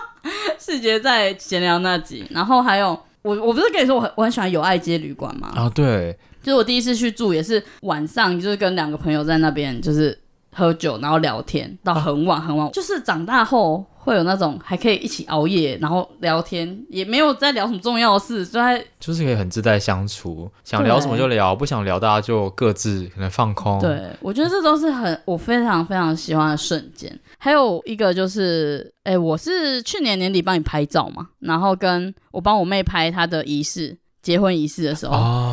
[0.56, 5.52] 细节在闲聊那集，然后还有我，我不是跟你说我很我很喜欢友爱街旅馆吗？
[5.54, 10.18] 啊，对，就是我第一次去住也是晚上，就是跟两个朋友在那边就是
[10.52, 13.84] 喝酒，然后聊天到很晚很晚，啊、就是长大后。
[14.02, 23.78] 会有那种还可以一起熬夜，然后聊天，也没有在聊什么重要的事，就在就是可以很自在相处，想聊什么就聊，不想聊大家就各自可能放空。
[23.78, 27.14] 对，我觉得这都是很我非常非常喜欢的瞬间。
[27.36, 35.14] 还有一个就是，哎，我是去年年底帮你拍照嘛，然后跟我帮我妹拍她的仪式，结婚仪式的时候。
[35.14, 35.49] 哦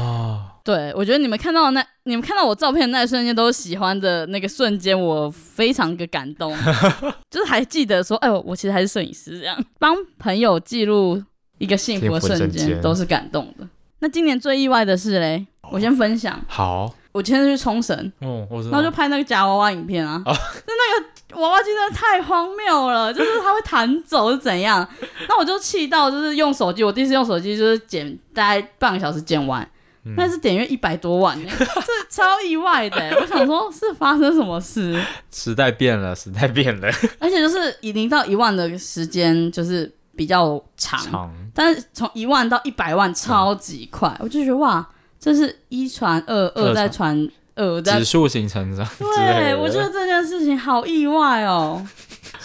[0.68, 6.54] 对，我觉得你们看到那，你们看到我照片的那一瞬间，都是喜欢的那个瞬间，我非常的感动，
[7.32, 11.24] 就是还记得说，哎，我其实还是摄影师，这样帮朋友记录
[11.58, 13.66] 一个幸福的瞬间，都是感动的。
[14.00, 16.38] 那今年最意外的是嘞，我先分享。
[16.50, 24.86] 好，我今天去冲绳，嗯，然后就拍那个夹娃娃影片啊，就那个娃娃机真的太荒谬了，就是它会弹走是怎样？
[25.30, 29.66] 那我就气到，就是用手机，我第一次用手机就是剪，大概半个小时剪完。
[30.16, 33.18] 但是点阅一百多万， 这超意外的。
[33.20, 35.02] 我想说，是发生什么事？
[35.32, 36.88] 时代变了，时代变了。
[37.20, 44.88] 而且就是以零到一万的时间就是比较长，长但是从一万到一百万超级快，嗯、我就觉得哇，
[45.20, 48.88] 这是一传二，二再传二，指数型成长。
[49.00, 51.86] 对，我觉得这件事情好意外哦。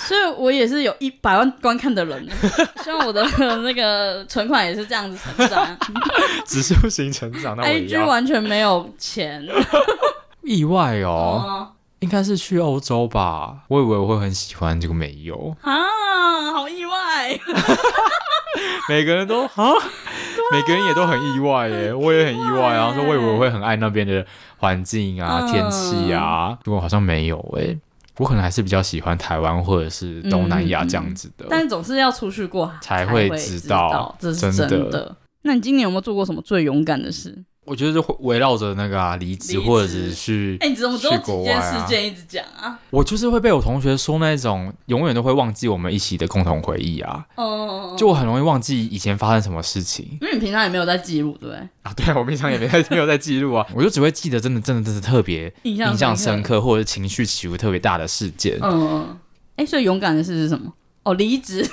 [0.06, 2.28] 所以我也是有一百万观看的人，
[2.82, 5.78] 希望我的那个存款也是这样子成长，
[6.46, 7.56] 指数型成长。
[7.56, 9.46] 那 IG 完全没有钱，
[10.42, 11.68] 意外哦，嗯、
[12.00, 13.58] 应该是去欧洲吧？
[13.68, 15.56] 我以为我会很喜欢这个没有。
[15.62, 17.38] 啊，好意外。
[18.88, 19.72] 每个人都啊，
[20.52, 24.26] 每个人也都很意外耶，我也很意外啊，说我以为我会很爱那边的
[24.58, 27.78] 环境啊、天气啊，结果好像没有哎。
[28.18, 34.52] 我可能还是比较喜欢台湾或者是东南亚这样子的，嗯、但总是要出去过才会知道，这是。
[34.52, 35.16] 真的。
[35.42, 37.44] 那你今年有没有做过什么最勇敢的事？
[37.64, 42.76] 我觉得就围绕着那个啊，离职或者是去，哎、欸，你怎么只有几件事件一直讲啊？
[42.90, 47.24] 我就是会被我同学说那种永远都会忘记我们一起的共同回忆啊。
[47.36, 51.56] 哦，就我很容易忘记以前发生什么事情，因为你平常也没有在记录，对不对？
[51.82, 58.58] 啊，对啊，我平常也没在 没有在记录啊， 我就只会记得真的真的真的特别印象深刻或者情绪起伏特别大的事件。
[58.60, 59.18] 嗯嗯，
[59.54, 60.72] 哎、欸，所以勇敢的事是什么？
[61.04, 61.64] 哦，离职。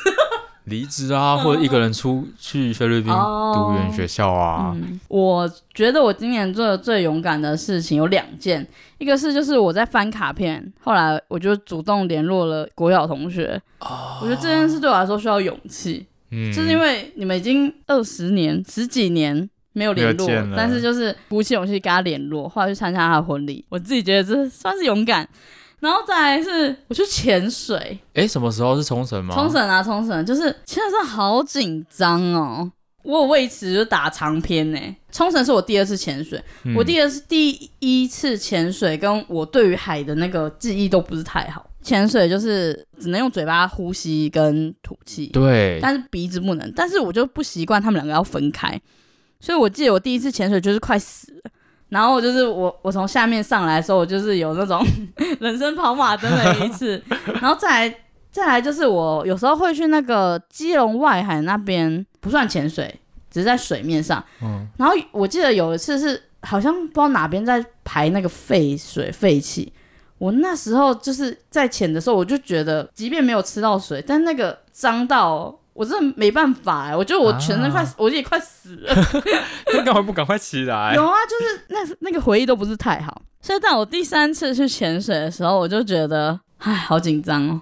[0.65, 4.99] 离职啊，或者一个人出去菲律宾读语言学校啊、嗯。
[5.07, 8.65] 我觉得我今年做的最勇敢的事情有两件，
[8.97, 13.59] 一个是就是我在翻卡片，后来我就主动联络了国小同学。
[13.79, 25.27] 哦、我觉得这件事对我来说需要勇气，嗯，就是因为你们已经二十年、十几年没有联络，但是就是鼓起勇气跟他联络，后来去参加他的婚礼，我自己觉得这算是勇敢。
[25.79, 29.33] 然后再来是我去潜水，哎，什么时候是冲绳吗？
[29.33, 32.71] 冲绳啊，冲绳，就是潜水上好紧张哦，
[33.03, 34.79] 我有为此就打长篇呢。
[35.11, 41.65] 冲绳是我第二次潜水，嗯、我第二次第一次潜水，跟我对于海的那个记忆都不是太好。
[41.81, 46.71] 潜水就是只能用嘴巴呼吸跟吐气，对，但是鼻子不能。
[46.75, 48.79] 但是我就不习惯他们两个要分开，
[49.39, 51.51] 所以我记得我第一次潜水就是快死了。
[51.89, 54.79] 然后就是我，我从下面上来的时候，我就是有那种
[55.41, 57.01] 人生跑马灯的一次。
[57.41, 57.95] 然后再来，
[58.31, 62.99] 再来就是我有时候会去那个基隆外海那边，不算潜水，
[63.31, 64.23] 只是在水面上。
[64.41, 64.67] 嗯。
[64.77, 69.73] 然后我记得有一次是好像不知道哪边在排那个废水废气，
[70.17, 75.59] 我那时候就是在潜的时候，我就觉得即便没有吃到水，但那个脏到。
[75.79, 78.93] 我真的没办法哎，我觉得我全身快，啊、我也快死了。
[79.73, 80.91] 你干嘛不赶快起来？
[80.93, 83.21] 有啊，就是那那个回忆都不是太好。
[83.39, 87.61] 所以在我第三次去潜水的时候，我就觉得，哎，好紧张哦。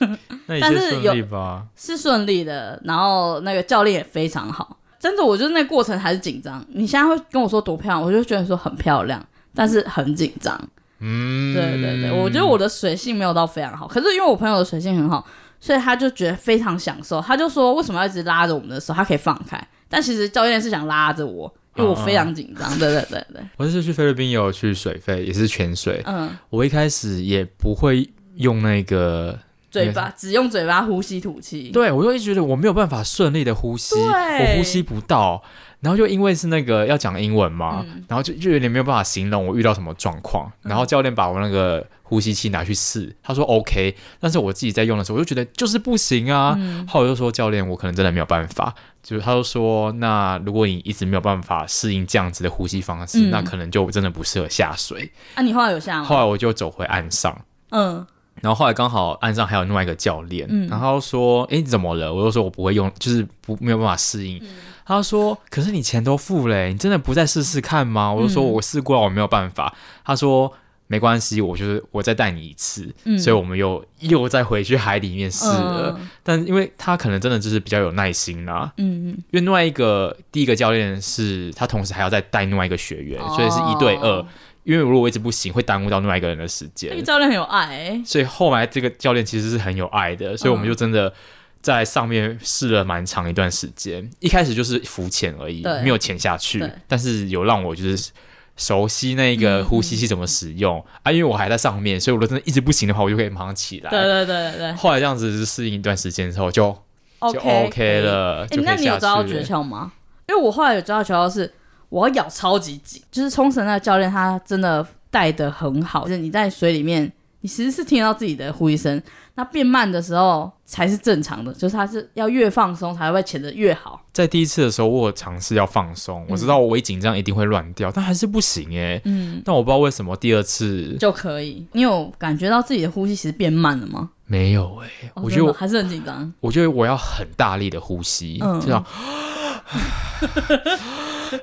[0.46, 1.66] 那你顺利吧？
[1.76, 4.78] 是顺利的，然后那个教练也非常好。
[4.98, 6.64] 真的，我觉得那过程还是紧张。
[6.70, 9.22] 你现在会跟我说多漂亮，我就觉得说很漂亮，
[9.54, 10.58] 但是很紧张。
[11.00, 15.26] 嗯，对对对，我觉得我的水性没有到非常好，可是因为我朋友的水性很好。
[15.60, 19.62] 所以他就觉得非常享受，他就说为什么要一直拉着我们的手，他可以放开。
[19.88, 22.68] 但其实教练是想拉着我，因为我非常紧张。
[22.78, 23.42] 对对对对。
[23.56, 26.02] 我这次去菲律宾也有去水肺，也是潜水。
[26.06, 26.30] 嗯。
[26.48, 29.38] 我一开始也不会用那个
[29.70, 31.70] 嘴巴，只用嘴巴呼吸吐气。
[31.70, 35.42] 对，我就一直觉得我没有办法顺利的呼吸，我呼吸不到。
[35.80, 40.50] 然后就因为是那个要讲英文嘛，嗯、然后就就有点没有办法形容我遇到什么状况。
[40.62, 46.54] 然后教练把我那个呼吸器拿去试，他说 OK，但是我自己在用的时候，我就觉得就是不行啊。
[46.58, 48.74] 嗯、后来我就说教练，我可能真的没有办法。
[49.02, 55.10] 就是他就说，那如果你一直没有办法适应这样子的呼吸方式，嗯、那可能就真的不适合下水。
[55.34, 56.04] 啊，你后来有下吗？
[56.04, 57.34] 后来我就走回岸上。
[57.70, 58.06] 嗯。
[58.42, 64.38] 然后后来刚好岸上还有另外一个教练，嗯、然后他说：“哎，怎么了？”我就说：“我不会用，就是不没有办法适应。
[64.42, 64.48] 嗯”
[64.96, 69.72] 他说：“可是你钱都付了，你真的不再试试看吗？”我就说：“我试过了，我没有办法。
[69.74, 70.52] 嗯”他说
[70.88, 72.92] ：“没关系，我就是我再带你一次。
[73.04, 75.94] 嗯”所以我们又又再回去海里面试了。
[75.96, 84.26] 嗯、但因为他可能真的就是比较有耐心啦、啊，嗯嗯，因为另外一个第一个教练是他同时还要再带另外一个学员，哦、所以是一对二。
[84.64, 86.90] 因为如果我一直不行，会耽误到另外一个人的时间。
[86.90, 91.12] 那个教练很有爱、欸，所以后来这个教练其实是很有爱的，所以我们就真的
[91.60, 94.02] 在上面试了蛮长一段时间。
[94.02, 98.10] 嗯、一开始就是浮潜而已，没有潜下去，但是有让我就是
[98.56, 101.12] 熟悉那个呼吸器怎么使用、嗯、啊。
[101.12, 103.90] 因为我还在上面，所以我真的一直不行的话，我就可以马上起来。
[103.90, 104.72] 对对对对对。
[104.74, 106.76] 后来这样子适应一段时间之后就，
[107.20, 108.44] 就就 OK 了。
[108.44, 109.92] 哎、欸，那你有抓到诀窍吗？
[110.28, 111.52] 因为我后来有抓到诀窍是。
[111.90, 116.06] 我要咬超级紧，就是冲绳那个教练，他真的带的很好。
[116.06, 119.02] 就是你在水里面，你其实是听到自己的呼吸声，
[119.40, 121.50] 那变慢的时候才是正常的。
[121.54, 123.98] 就是它是要越放松才会潜得越好。
[124.12, 129.00] 在第一次的时候，我有尝试要放松，我知道我一紧张一定会乱掉，嗯、但还是不行哎。
[129.04, 129.40] 嗯。
[129.42, 131.66] 但我不知道为什么第二次就可以。
[131.72, 134.10] 你有感觉到自己的呼吸其实变慢了吗？
[134.26, 136.30] 没有哎，哦、我觉得我还是很紧张。
[136.40, 138.84] 我觉得我要很大力的呼吸，嗯、这样。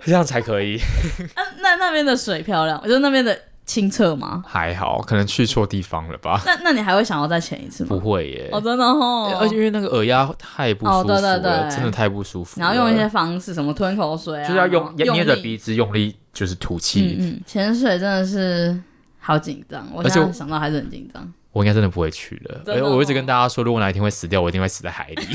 [0.06, 0.78] 这样才可以。
[1.34, 4.42] 啊、那那边的水漂亮，我觉得那边的清澈吗？
[4.48, 6.42] 还好，可能去错地方了吧。
[6.46, 7.90] 那那你还会想要再潜一次吗？
[7.90, 8.50] 不会耶。
[8.52, 9.38] 哦，真的哦。
[9.40, 12.60] 而且因为那个耳压太不舒服了，哦、对对对真的太不舒服。
[12.60, 17.18] 然后用一些方式，什么吞口水啊，就是要用捏着鼻子用力，就是吐气。
[17.20, 17.42] 嗯嗯。
[17.46, 18.82] 潜水真的是
[19.20, 21.32] 好紧张，我现在想到还是很紧张。
[21.52, 22.62] 我应该真的不会去了。
[22.82, 25.26] 哦、我一直跟大家说，如果哪一天会死掉，我一定会死在海里。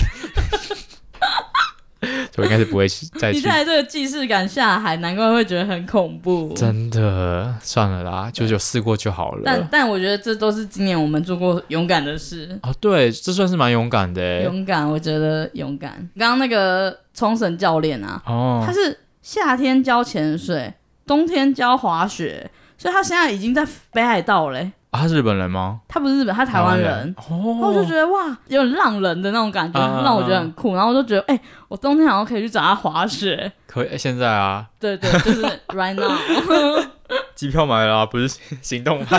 [2.34, 2.88] 所以应该是不会
[3.18, 3.38] 再 去。
[3.38, 6.52] 你在这个既视感下海，难怪会觉得很恐怖。
[6.54, 9.42] 真的，算了啦，就就试过就好了。
[9.44, 12.58] 但但我觉得这都是今年我们做过勇敢的事。
[12.62, 14.42] 哦，对，这算是蛮勇敢的。
[14.42, 15.92] 勇敢，我觉得勇敢。
[16.18, 20.74] 刚刚那个冲绳教练啊，哦，他是夏天教潜水，
[21.06, 24.72] 冬天教滑雪，所以他现在已经在北海道嘞。
[24.92, 25.80] 啊、他是日本人吗？
[25.88, 27.14] 他不是日本，他台湾人。
[27.16, 30.74] 哦，然后我就觉得哇，有点浪人的那种感觉，啊、让我觉得很酷。
[30.74, 33.50] 然后我就觉得，哎、欸，我冬天好像可以去找他滑雪。
[33.66, 34.66] 可以，欸、现在啊？
[34.78, 36.12] 对对，就是 right now。
[37.34, 38.28] 机票买了，不是
[38.60, 39.18] 行动派。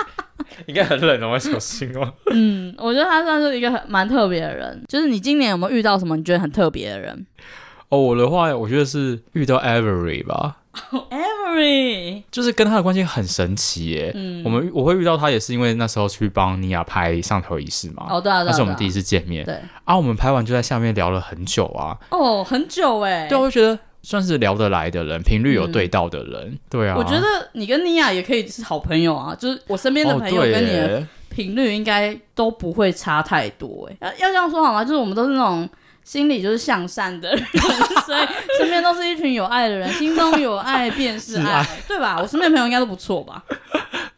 [0.66, 2.10] 应该很冷哦，要小心哦。
[2.30, 4.82] 嗯，我觉得他算是一个很蛮特别的人。
[4.88, 7.26] 就是你今年有没有遇到什么你觉得很特别的人？
[7.90, 10.56] 哦，我的话，我觉得是遇到 Avery 吧。
[10.90, 11.41] Oh, Avery
[12.30, 14.12] 就是跟他的关系很神奇耶。
[14.14, 18.06] 嗯，我们我会遇到他也是因为那时候去帮尼亚拍上头仪式嘛。
[18.08, 19.44] 哦，对啊，对啊，那是我们第一次见面。
[19.44, 21.98] 对啊，我们拍完就在下面聊了很久啊。
[22.10, 23.26] 哦，很久哎。
[23.28, 26.42] 对，我就觉得算是聊得来的人，频率有对到的人。
[26.46, 29.34] 嗯、对啊，我觉得你跟尼亚也可以是好朋友啊。
[29.34, 33.96] 就是我身边的朋友跟你的频率应该都不会差太多哎。
[34.18, 34.84] 要要这样说好吗？
[34.84, 35.68] 就是我们都是那种。
[36.04, 37.38] 心里就是向善的人，
[38.04, 38.26] 所以
[38.58, 42.18] 身边都是一群有爱的人，心中有爱便是爱，是爱对吧？
[42.20, 43.42] 我身边朋友应该都不错吧？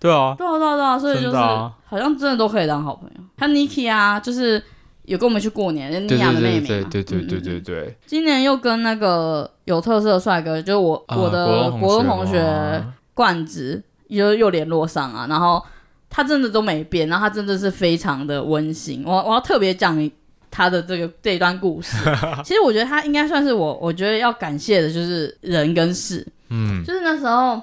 [0.00, 3.22] 对啊，对啊，对啊，对啊，所以就是、啊、好像真的都可以当好朋友。
[3.36, 4.62] 他 Niki 啊，就是
[5.04, 7.96] 有跟我们去过年，妮亚的妹妹嘛，对对对对对。
[8.06, 12.82] 今年又跟那个有特色的帅哥，就是我、呃、我的国中同学
[13.12, 15.26] 冠子，又又联络上啊。
[15.28, 15.62] 然后
[16.08, 19.04] 他真的都没变，然后他真的是非常的温馨。
[19.06, 20.10] 我我要特别讲。
[20.56, 21.96] 他的这个这一段故事，
[22.44, 26.24] 其实我觉得他应该算是我，我觉得要感谢的就是人跟事。
[26.50, 27.60] 嗯，就是那时候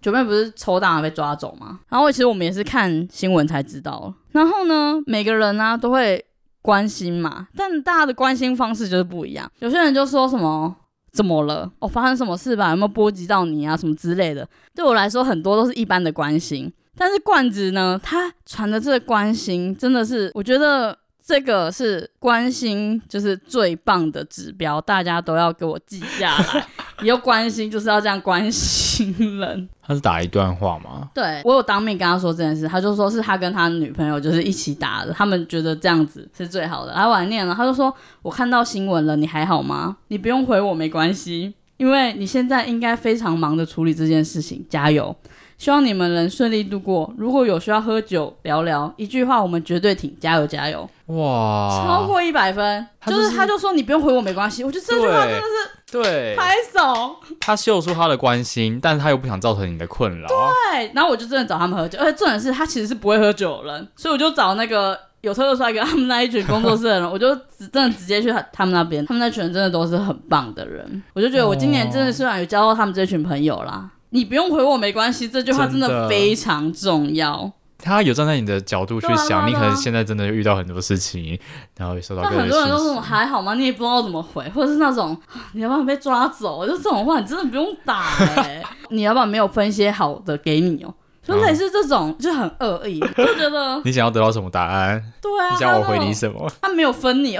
[0.00, 4.10] 九妹不是抽大麻被抓走嘛，然后其实我们也是看新闻才知道。
[4.32, 6.24] 然后呢，每个人呢、啊、都会
[6.62, 9.50] 关心嘛，但大家的关心方式就是不一样。
[9.58, 10.74] 有些人就说什么
[11.12, 11.70] 怎么了？
[11.80, 12.70] 哦，发生什么事吧？
[12.70, 13.76] 有没有波及到你啊？
[13.76, 14.48] 什么之类的。
[14.74, 16.72] 对我来说，很多都是一般的关心。
[16.96, 20.96] 但是罐子呢，他传的这个关心真的是，我觉得。
[21.30, 26.66] 这个是关心，就是最棒的指标，大家都要给我记下来。
[27.02, 29.68] 以后关心就是要这样关心人。
[29.80, 31.08] 他是打一段话吗？
[31.14, 36.92] 对，我有当面跟他说这件事，他就说是他跟他女朋友就是一起打的，他们觉得这样子是最好的。
[36.94, 39.98] 然后我还念了，他就说：“我看到新闻了，你还好吗？
[40.08, 45.14] 你不用回我，没关系，因为你现在应该非常忙的处理这件事情，加油。”
[45.60, 47.12] 希望你们能顺利度过。
[47.18, 50.88] 如果有需要喝酒聊聊，一句话我们绝对挺，加油加油！
[51.08, 54.64] 哇，超过一百分，就是，就是他就说你不用回我没关系。
[54.64, 57.14] 我觉得这句话真的是对拍手。
[57.38, 60.26] 他秀出他的关心，但是他又不想造成你的困扰。
[60.28, 67.36] 对，然后我就真的找他们喝酒，而且重点是他其实是不会喝酒的人，所以我就找那个有特色帅哥他们那一群工作室的人， 我就
[67.70, 71.02] 真的直接去他们那边，他们那群人真的都是很棒的人。
[71.12, 73.90] 我就觉得我今年真的虽然有交到他们这群朋友啦。
[74.10, 77.50] 你不用回我没关系，这句话真的非常重要。
[77.82, 81.38] 他有站在你的角度去想，你可能现在真的遇到很多事情，
[81.78, 82.22] 然后受到。
[82.22, 83.54] 但很多人都说还好吗？
[83.54, 85.16] 你也不知道怎么回，或者是那种
[85.54, 86.66] 你要不要被抓走？
[86.66, 88.02] 就这种话，你真的不用打
[88.36, 88.62] 哎。
[88.90, 90.92] 你要不要没有分一些好的给你哦？
[91.26, 95.02] 就类似这种就很恶意，就觉得 你想要得到什么答案？
[95.22, 96.50] 对啊，你想我回你什么？
[96.60, 97.36] 他没有分你，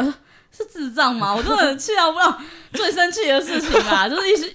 [0.51, 1.35] 是智障吗？
[1.35, 2.39] 我真的很气到不知道
[2.73, 4.51] 最生气的事情啊，就是一些。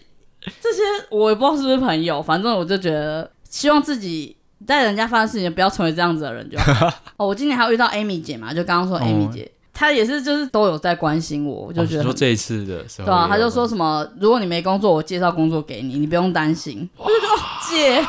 [0.61, 4.35] 这些我也不知道是不是朋友，反正我就觉得，希望自己
[4.65, 6.87] 在人家发生事情不要成为这样子的人就好。
[7.17, 16.89] 哦，我今年还有遇到 Amy 姐嘛，就刚刚说 Amy 姐，哦、她也是就是都有在关心我，我就觉得、哦、说这一次的时候，对啊，她就说什么，如果你没工作，我介绍工作给你，你不用担心。
[16.97, 17.37] 我就说
[17.69, 17.99] 姐，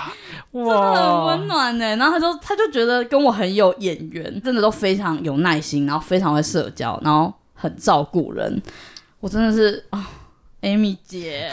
[0.52, 1.96] 哇真的很温暖呢。
[1.96, 8.62] 然后她就她就觉得跟我很有眼缘，真的都非常有耐心，然后非常会社交，然后很照顾人。
[9.20, 10.04] 我真的是啊、哦、
[10.62, 11.50] ，Amy 姐。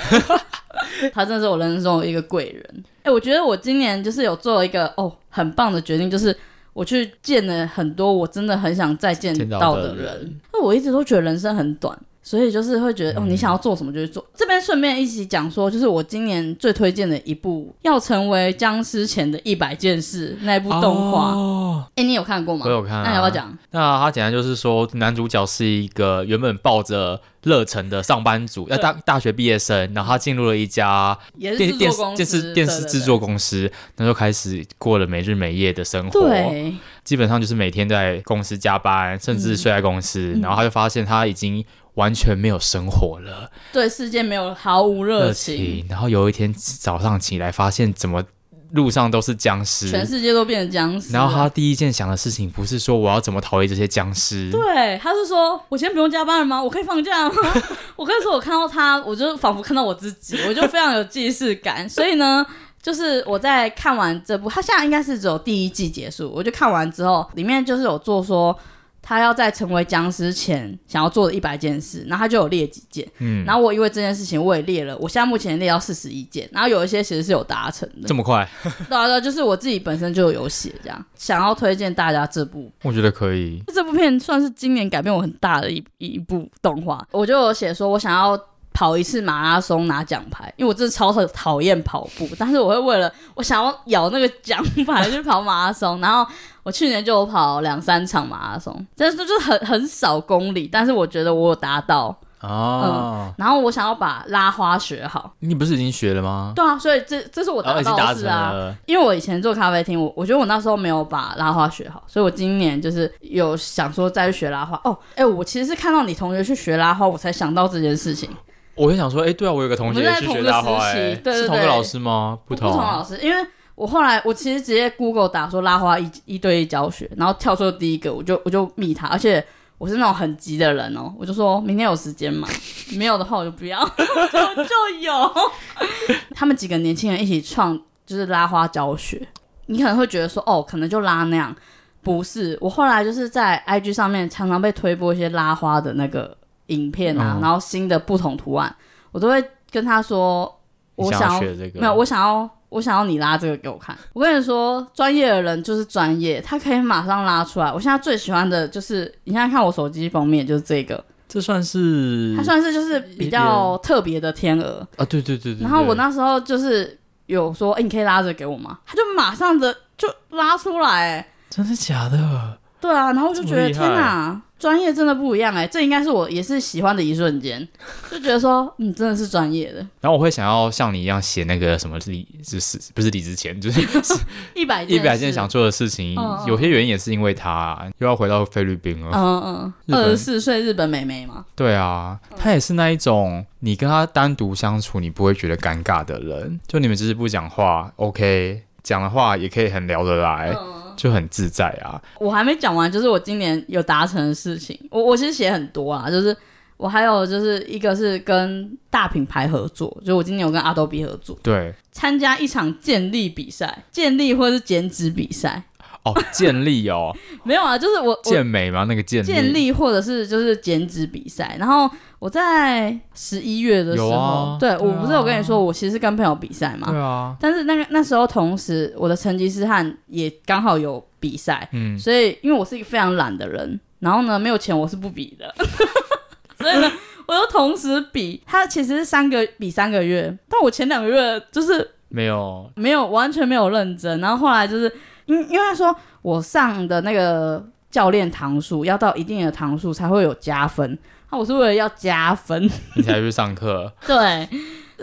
[1.13, 2.83] 她真的是我人生中的一个贵人。
[2.99, 6.35] 哎、欸，我觉得我今年就是有做了一个哦很棒的决定，就是
[6.73, 10.39] 我去见了很多我真的很想再见到的人。
[10.51, 14.23] 那我一直都觉得人生很短，所以就是会觉得哦，你想要做什么就去做。
[14.23, 21.33] 嗯、这边顺便一起讲说，就是我今年最推荐的一部要成为僵尸前的一百件事那一部动画。
[21.33, 22.65] 哦，哎、欸，你有看过吗？
[22.65, 23.03] 我有看、啊。
[23.03, 23.55] 那你要不要讲？
[23.71, 27.19] 那他简单就是说，男主角是一个原本抱着。
[27.43, 36.21] 乐成的上班族，要大大学毕业生，然后他进入了一家电电电视电视制作公司，那就开始过了没日没夜的生活。
[36.21, 40.31] 对，基本上就是每天在公司加班，甚至睡在公司。
[40.41, 41.61] 然后他就发现他已经
[41.95, 45.85] 完全没有生活了，对世界没有毫无热情。
[45.89, 48.23] 然后有一天早上起来，发现怎么
[48.71, 51.13] 路上都是僵尸，全世界都变成僵尸。
[51.13, 56.63] 然后他第一件想的事情不是说我要怎么逃离这些僵尸，对，他是说我今天不用加班了吗？
[56.63, 57.35] 我可以放假吗？
[57.95, 61.87] 我跟你说，我看到他，我就仿佛看到我自己，我就非常有既视感。
[61.89, 62.43] 所以呢，
[62.81, 68.57] 就是我在看完这部，他现在应该是只有第一季结束，我就看完之后，里面就是有做说。
[69.05, 78.49] 他要在成为僵尸前想要做的一百件事，然后他就有列几件，嗯，然后我因为这件事情我也列了，我现在目前列到四十一件，然后有一些其实是有达成的，这么快？
[78.87, 88.39] 对啊，对，就是我自己本身就有写这样，想要推荐大家这部，我觉得可以，这部片算是今年改变我很大的一一部动画，我就有写说我想要。
[88.73, 96.01] 跑一次马拉松拿奖牌，因为我真的超讨讨厌跑步，但是我会为了我想要咬那个奖牌去跑马拉松。
[96.01, 96.25] 然后
[96.63, 103.33] 我去年就有跑两三场马拉松，但是就是很很少公里，但是我觉得我有达到哦、嗯。
[103.37, 106.53] 然后我想要把拉花学好，你不是已经学了吗？
[106.55, 108.73] 对啊，所以这这是我达到的事啊。
[108.85, 114.79] 因为我以前做咖啡厅，我我觉得我那时候没有把拉花学好，所以我今年就是有想说再去学拉花。
[114.83, 118.29] 哦，哎、我其实是看到你同学去学拉花，我才想到这件事情。
[118.75, 122.39] 我就想说，哎、欸，对啊，我有个同学是学拉花，哎，对对对，是同个老师吗？
[122.45, 123.19] 不同，不同老师。
[123.21, 129.45] 因为我后来我其实直接 Google 打说拉花一一对一教学，然后跳出第一个，我就我就密他，而且
[129.77, 132.47] 我是那种很急的人哦，我就说明天有时间嘛，
[132.95, 135.31] 没有的话我就不要，就 就有。
[136.33, 139.21] 他们几个年轻人一起创就是拉花教学，
[139.67, 141.55] 你可能会觉得说，哦，可能就拉那样，
[142.01, 142.57] 不是。
[142.59, 146.35] 我后来就是在 IG 上面常常被推播一些拉花的那个。
[146.73, 150.59] 影片啊，然后新的不同图案，嗯、我都会跟他说，
[150.95, 151.41] 我想要，
[151.73, 153.97] 没有，我想要，我想要你拉这个给我看。
[154.13, 157.71] 我跟你说，专业的人就是专业，他可以马上拉出来。
[157.71, 165.61] 我现在最喜欢的就是，你现在看我手机封面就是这个，这算是，它算是就是比较特别的天鹅啊，对对对对，对。
[165.61, 168.79] 然后我那时候就是有说，哎，你可以拉着给我吗？
[168.85, 172.57] 他就马上的就拉出来，真的假的？
[172.83, 177.65] 对啊，然后我就觉得天哪，专业真的不一样哎，这应该是我也是喜欢的一瞬间，
[178.11, 179.79] 就觉得说，嗯，真的是专业的。
[180.01, 183.79] 然后我会想要像你一样写那个什么李，就是不是李之前，就是
[184.53, 189.11] 一百一百件想做的事情，嗯、有些原因也是因为他又要回到菲律宾了。
[189.13, 191.45] 嗯嗯，二十四岁日本妹妹嘛。
[191.55, 200.53] 对啊，她也是那一种，你跟她单独相处，你不会觉得尴尬的人，就你们只是不讲话，OK，讲的话也可以很聊得来。
[200.53, 202.01] 嗯就很自在啊！
[202.19, 204.79] 我还没讲完，就是我今年有达成的事情。
[204.89, 206.35] 我我其实写很多啊，就是
[206.77, 215.63] 我还有就是一个是跟大品牌合作，就我今年有跟 Adobe 合作，对，参加一场建立比赛，建立或者是减脂比赛。
[216.03, 218.85] 哦，健力哦， 没有啊，就是我健美吗？
[218.89, 221.55] 那个健健力或者是就是减脂比赛。
[221.57, 221.89] 然后
[222.19, 227.35] 我在十一月的时候，啊、对，啊、我不是有跟你说，我其实是跟朋友比赛嘛，对啊。
[227.39, 235.55] 但是那个那时候同时，我的成吉思汗也刚好有比赛，嗯，所以因为我是一个非常懒的人，然后呢没有钱，我是不比的，
[236.59, 236.91] 所以呢
[237.27, 238.41] 我又同时比。
[238.45, 244.93] 他其实是三个比三个月，但我前两个月就是没有没有完全没有认真，然后后来就是。
[245.25, 250.97] 因因为他说我上的那个教练堂数要到一定的堂数才会有加分，
[251.31, 253.91] 那我是为了要加分， 你才去上课。
[254.05, 254.47] 对，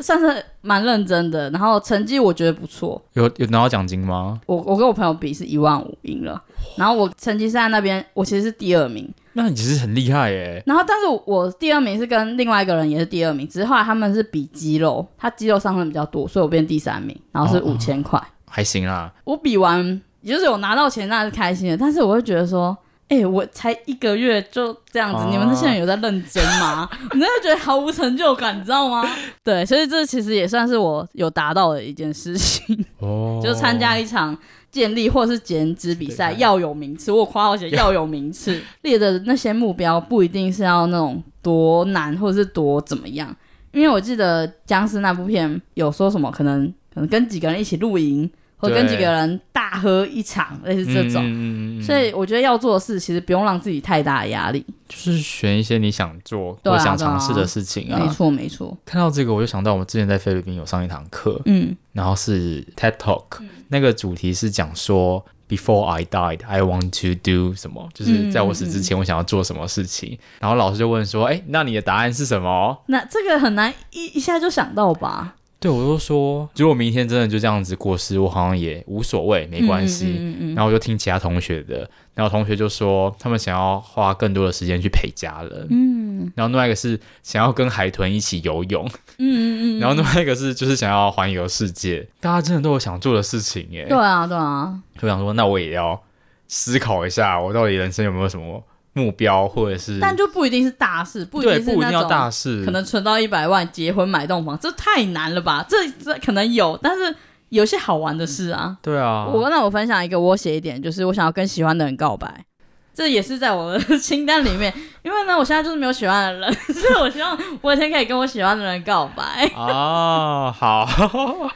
[0.03, 3.01] 算是蛮认真的，然后成绩我觉得不错。
[3.13, 4.41] 有有拿到奖金吗？
[4.47, 6.43] 我我跟我朋友比是一万五赢了，
[6.77, 9.09] 然后我成绩是在那边，我其实是第二名。
[9.33, 10.61] 那你其实很厉害耶。
[10.67, 19.13] 然后但是我第二名是跟另外一个人也是第二名，只是后来他们是比肌肉，他肌肉上升比较多，所以我变第三名，然后是五千块，还行啊。
[19.23, 20.03] 我比完。
[20.23, 21.77] 也就是有拿到钱，那是开心的。
[21.77, 22.77] 但是我会觉得说，
[23.09, 26.89] 哎、欸，我才一个月就这样子，啊、你们这些人有在认真吗？
[27.13, 29.05] 你真的觉得毫无成就感，你知道吗？
[29.43, 32.85] 对，所以这其实也算是我有达到的一件事情。
[32.99, 34.37] 哦， 就参加一场
[34.71, 37.11] 建立或是减脂比赛，要有名次。
[37.11, 43.35] 我夸我写要有名次， 列的那些目标不一定是要那种多难或者是多怎么样。
[43.73, 48.31] 因为我记得僵尸那部片有说什么，可能可能跟几个人一起露营。
[48.61, 57.99] 或跟几个人大喝一场，类似这种，嗯、所以我觉得要做的事其实不用让自己太大的压力，就是选一些你想做或想尝试的事情啊。
[57.99, 58.77] 没错没错。
[58.85, 70.13] 看到这个，我就想到我们之前在菲律宾有上一堂课，嗯，然后是 TED Talk，、嗯、那个主题是讲说 Before I died, I want to do 什么，就是在我死之前，我想要做什么事情。
[70.13, 72.83] 嗯、然后老师就问说，哎、欸，那你的答案是什么？
[72.87, 75.35] 那这个很难一一下就想到吧？
[75.61, 80.07] 对，我就说，如果明天真的就这样子过世，我好像也无所谓，没关系。
[80.07, 85.67] 嗯嗯嗯、然后我就听其他同学的，然后同学就说，他们想要花更多的时间去陪家人。
[85.69, 88.87] 嗯，嗯，然后另外一个是想要跟海豚一起游泳，
[89.19, 93.85] 嗯嗯嗯，然后另外一个是就是想要环游世界，大家真的都有想做的事情耶。
[93.87, 96.01] 对啊，对啊，就想说那我也要
[96.49, 98.65] 思考一下，我到底人生有没有什么
[99.01, 105.65] 目标，或者是，但就不一定是大事，不一定是不一定要大事，可能存到一百万，结婚买栋房，这太难了吧？
[105.69, 107.15] 这这可能有，但是
[107.49, 108.77] 有些好玩的事啊。
[108.83, 112.45] 对啊，我那我分享一个，我写一点，就是我想要跟喜欢的人告白。
[112.93, 114.71] 这也是在我的清单里面，
[115.03, 119.51] 因为呢，我现在就是没有喜欢的人， 所以我希望我有一天可以跟我喜欢的人告白。
[119.55, 120.87] 哦， 好。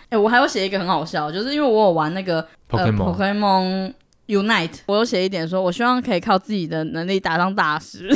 [0.04, 3.92] 哎、欸，我还要写一个很好笑，就是因为我有玩那个 Pokemon
[4.26, 8.08] Unite，我有写一点说，我希望可以靠自己的能力打上大师。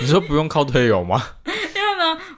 [0.00, 1.22] 你说不用靠队友吗？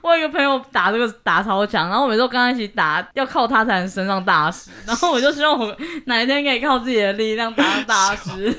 [0.01, 4.71] 我有一个朋友打这个打超强，然后我每次都跟他一起打，要靠他才能升上大师。
[4.87, 8.51] 然后我就希望我哪一天可以靠自己的力量打上大师，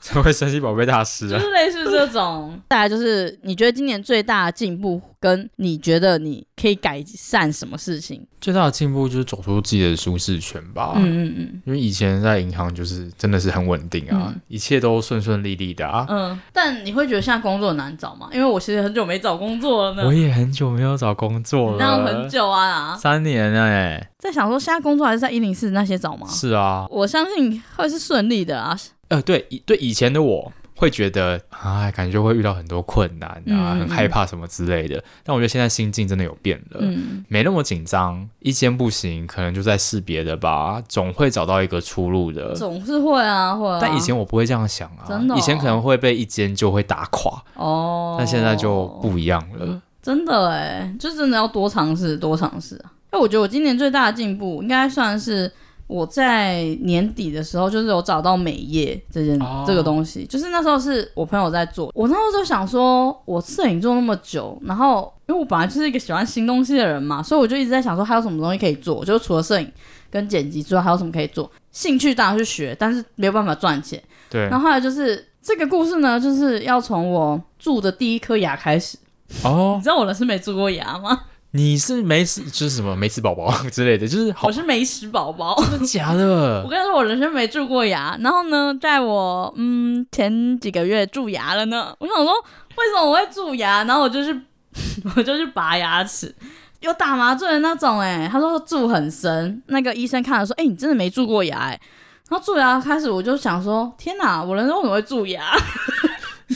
[0.00, 1.38] 成为神奇宝贝大师啊！
[1.38, 2.58] 就是类似这种。
[2.70, 8.26] 再来就是，你觉得今年最大的进步，跟你觉得你可以改善什么事情？
[8.40, 10.92] 最大的进步就是走出自己的舒适圈吧。
[10.96, 11.62] 嗯嗯嗯。
[11.66, 16.06] 因为以前在银行就是真的是很稳定啊，嗯、一切都顺顺利利的啊。
[16.08, 16.40] 嗯。
[16.52, 18.28] 但你会觉得现在工作难找吗？
[18.32, 20.06] 因为我其实很久没找工作了呢。
[20.06, 21.78] 我也很久没有找工作了。
[21.78, 22.96] 那很久啊。
[22.96, 24.10] 三年哎、欸。
[24.18, 26.26] 在想说，现在工作还是在一零四那些找吗？
[26.28, 26.86] 是啊。
[26.90, 28.78] 我相信会是顺利的啊。
[29.08, 30.52] 呃，对以，对，以前的我。
[30.80, 33.42] 会觉得啊，感觉会遇到很多困难啊，
[33.74, 35.02] 嗯、很害怕什么之类的。
[35.24, 38.28] 但我觉得现在心境真的有变了，嗯、没那么紧张。
[38.38, 42.54] 一间不行，可能就在试别的吧，总会找到一个出路的。
[42.54, 43.80] 总是会啊，会啊。
[43.82, 45.36] 但以前我不会这样想啊，真的、哦。
[45.36, 49.82] 以前可能会被一间就会打垮哦，但现在就不一样了。
[50.00, 52.92] 真的哎，就真的要多尝试，多尝试啊。
[53.10, 55.52] 那我觉得我今年最大的进步，应该算是。
[55.88, 59.66] 我在年底的时候，就是有找到美业这件、oh.
[59.66, 69.72] 这个东西，就是那时候是我朋友在做，我那时候就想说，我摄影做那么久，然后因为我本来就是一个喜欢新东西的人嘛，所以我就一直在想说，还有什么东西可以做，就是除了摄影
[70.10, 71.50] 跟剪辑之外，还有什么可以做？
[71.72, 74.02] 兴趣当然去学，但是没有办法赚钱。
[74.28, 74.42] 对。
[74.48, 78.98] 然后后来就是这个故事呢，就是要从我蛀的第一颗牙开始。
[79.42, 79.74] 哦。
[79.78, 81.22] 你知道我人生没蛀过牙吗？
[81.52, 84.48] 你是没吃，就是什么没吃宝宝 之类的，就是好。
[84.48, 86.60] 我是没吃宝宝，真的假的？
[86.64, 88.16] 我跟你说，我人生没蛀过牙。
[88.20, 91.94] 然后呢，在我嗯前几个月蛀牙了呢。
[92.00, 93.82] 我想说，为什么我会蛀牙？
[93.84, 94.40] 然后我就去，
[95.16, 96.34] 我就去拔牙齿，
[96.80, 97.98] 有打麻醉的那种。
[97.98, 101.80] 哎，他说蛀很深，那个医生看了说，哎，你真的没蛀过牙哎。
[102.28, 105.42] 然后蛀牙开始，我就想说，天哪，我人生为什么会蛀牙？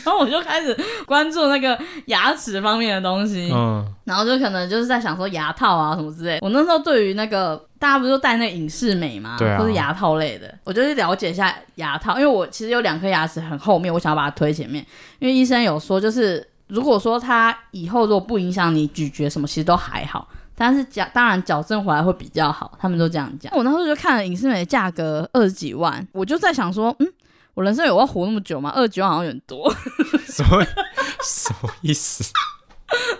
[0.04, 0.76] 然后我就开始
[1.06, 6.38] 关注那个牙齿方面的东西，嗯，然后就可能就是在想说牙套啊什么之类。
[6.40, 9.36] 我那时候对于那个大家不是都戴那个隐适美嘛？
[9.38, 14.84] 对啊，或是牙套类的，我就去了解一下牙套，因为我其实有两颗牙齿很后面，我想要把它推前面，
[15.18, 20.26] 因为医生有说，就是如果说它以后如果不影响你咀嚼什么，其实都还好，
[20.56, 23.52] 但是矫当然矫正回来会比较好，他们都这样讲。
[23.56, 27.06] 我那时候就看了影视美的价格二十几万，我就在想说，嗯。
[27.54, 28.72] 我人生有要活那么久吗？
[28.74, 29.72] 二十几万好像有点多。
[30.26, 30.64] 什么
[31.22, 32.24] 什么意思？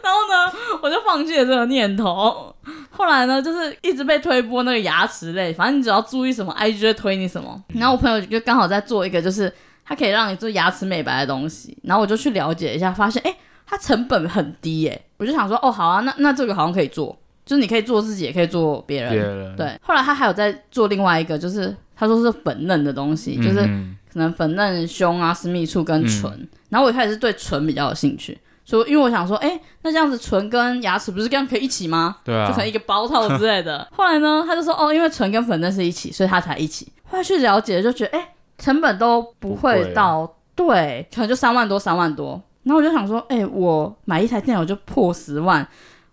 [0.03, 2.55] 然后呢，我就放弃了这个念头。
[2.91, 7.63] 后来呢，就是一直被推播那个牙齿类，反正你只要注意什么，IG 就会推你什么。
[7.69, 9.53] 然后我朋友就刚好在做一个，就是
[9.85, 11.77] 它可以让你做牙齿美白的东西。
[11.85, 13.35] 然后我就去了解一下，发现哎，
[13.67, 15.03] 它成本很低耶。
[15.17, 19.11] 我就想说，哦，好啊，那那这个好像可以做，就是你可以做自己，也可以做别人。
[19.11, 19.57] 别人。
[19.57, 19.79] 对。
[19.83, 21.75] 后来他还有在做另外一个，就是
[22.07, 23.61] 他说是粉嫩的东西，就是。
[23.61, 32.19] 嗯可能粉嫩胸啊、私密处跟唇，嗯、然后我一开始是对唇比较有兴趣，所以因为我想说，哎，那这样子唇跟牙齿不是这样可以一起吗？
[32.23, 33.89] 对啊，就成一个包套之类的。
[33.97, 36.93] 后来呢，他就说，哦，因为唇跟粉嫩是一起，所以他才一起。
[37.05, 42.39] 后来去了解，就觉得，哎，成本都不会到，不对，可能就三万多、三万多。
[42.65, 45.67] 然后我就想说，哎，我买一台电脑就破十万。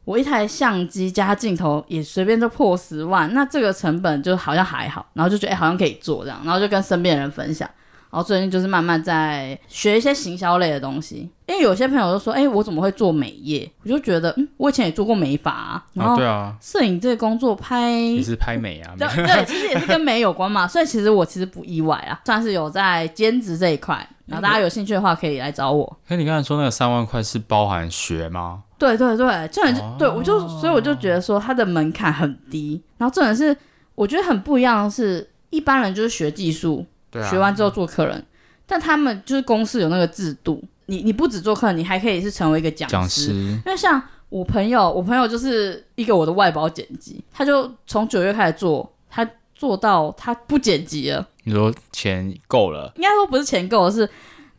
[0.09, 7.69] 我一台相机加镜头也随便就破十万，那这个成本就好像还好，然后就觉得哎，好像可以做这样，然后就跟身边人分享，
[8.09, 13.71] 然后最近就是慢慢在学一些行销类的东西，因为有些朋友都说，哎，我怎么会做美业？
[13.83, 23.95] 我就觉得，嗯，我以前也做过美发啊，然后对啊，摄影这个工作拍也是拍美啊， 对对，其实也是跟美有关嘛，所以其实我其实不意外啊，算是有在兼职这一块，
[24.25, 25.99] 然后大家有兴趣的话可以来找我。
[26.07, 28.63] 哎，你刚才说那个三万块是包含学吗？
[28.79, 33.55] 对对对，重点就、哦、对我就，所以我就觉得说他的门槛很低，然后重点是
[33.93, 38.25] 我觉得很不一样的是，一般人就是学技术，啊、学完之后做客人，
[38.65, 51.27] 但他们就是公司有那个制度，你你不只做客人，你还可以是成为一个讲师，讲师因为像我朋友，我朋友就是一个我的外包剪辑，他就从九月开始做，他做到他不剪辑了。
[51.43, 52.93] 你说钱够了？
[52.95, 54.09] 应该说不是钱够了，是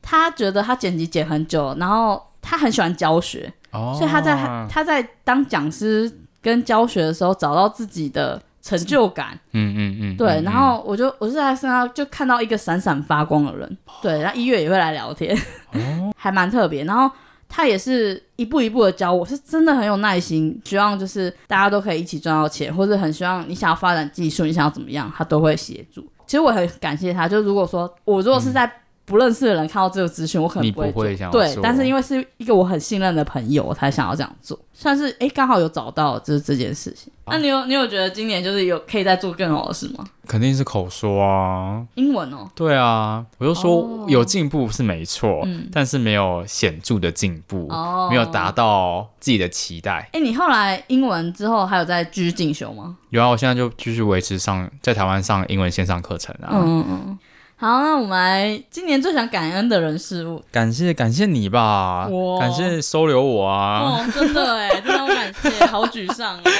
[0.02, 2.22] 他觉得他剪辑剪很久，然后。
[2.42, 4.36] 他很喜欢教学，哦，所以他在
[4.68, 6.10] 他在当讲师
[6.42, 9.38] 跟教学的时候找到自己的成就感。
[9.52, 10.28] 嗯嗯嗯，对。
[10.40, 14.20] 嗯、然后我就我就在身上就看到一个闪闪发光的人，对。
[14.20, 15.36] 然后一月也会来聊天，
[15.72, 16.84] 哦、 还蛮特别。
[16.84, 17.10] 然后
[17.48, 26.02] 他也是一步一步的教我，是真的很有耐心，希望就是大家都可以一起赚到钱，或者很希望你想要发展技术，你想要怎么样，他都会协助。
[26.26, 28.72] 其实我很感谢他，就如果说我如果是在、嗯。
[29.10, 34.56] 不认识的人看到这个资讯，我可能不会想对，但是因为是一个我很信任的朋友，我才想要这样做。
[34.72, 37.12] 算是哎，刚好有找到就是这件事情。
[37.24, 40.04] 啊、那你有你有觉得今年就是有可以再做更好的事吗？
[40.26, 42.48] 肯定是口说啊，英文哦。
[42.54, 50.08] 对啊，我就说有进步是没错，嗯、但是没有显著的进步，哦、没有达到自己的期待。
[50.12, 52.96] 哎，你后来英文之后还有在继续进修吗？
[53.10, 56.48] 有啊，我现在就继续维持上在台湾上英文线上课程啊。
[56.52, 57.18] 嗯嗯嗯。
[57.60, 60.42] 好，那我们来今年最想感恩的人事物。
[60.50, 63.80] 感谢感谢你吧，我感谢收留我啊！
[63.84, 66.40] 哦，真的哎，真的好感谢，好沮丧哦。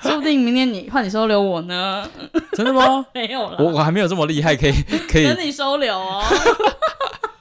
[0.00, 2.08] 说不定明年你换你收留我呢？
[2.52, 3.04] 真的吗？
[3.12, 4.72] 没有了，我我还没有这么厉害，可以
[5.10, 6.22] 可以等你收留哦。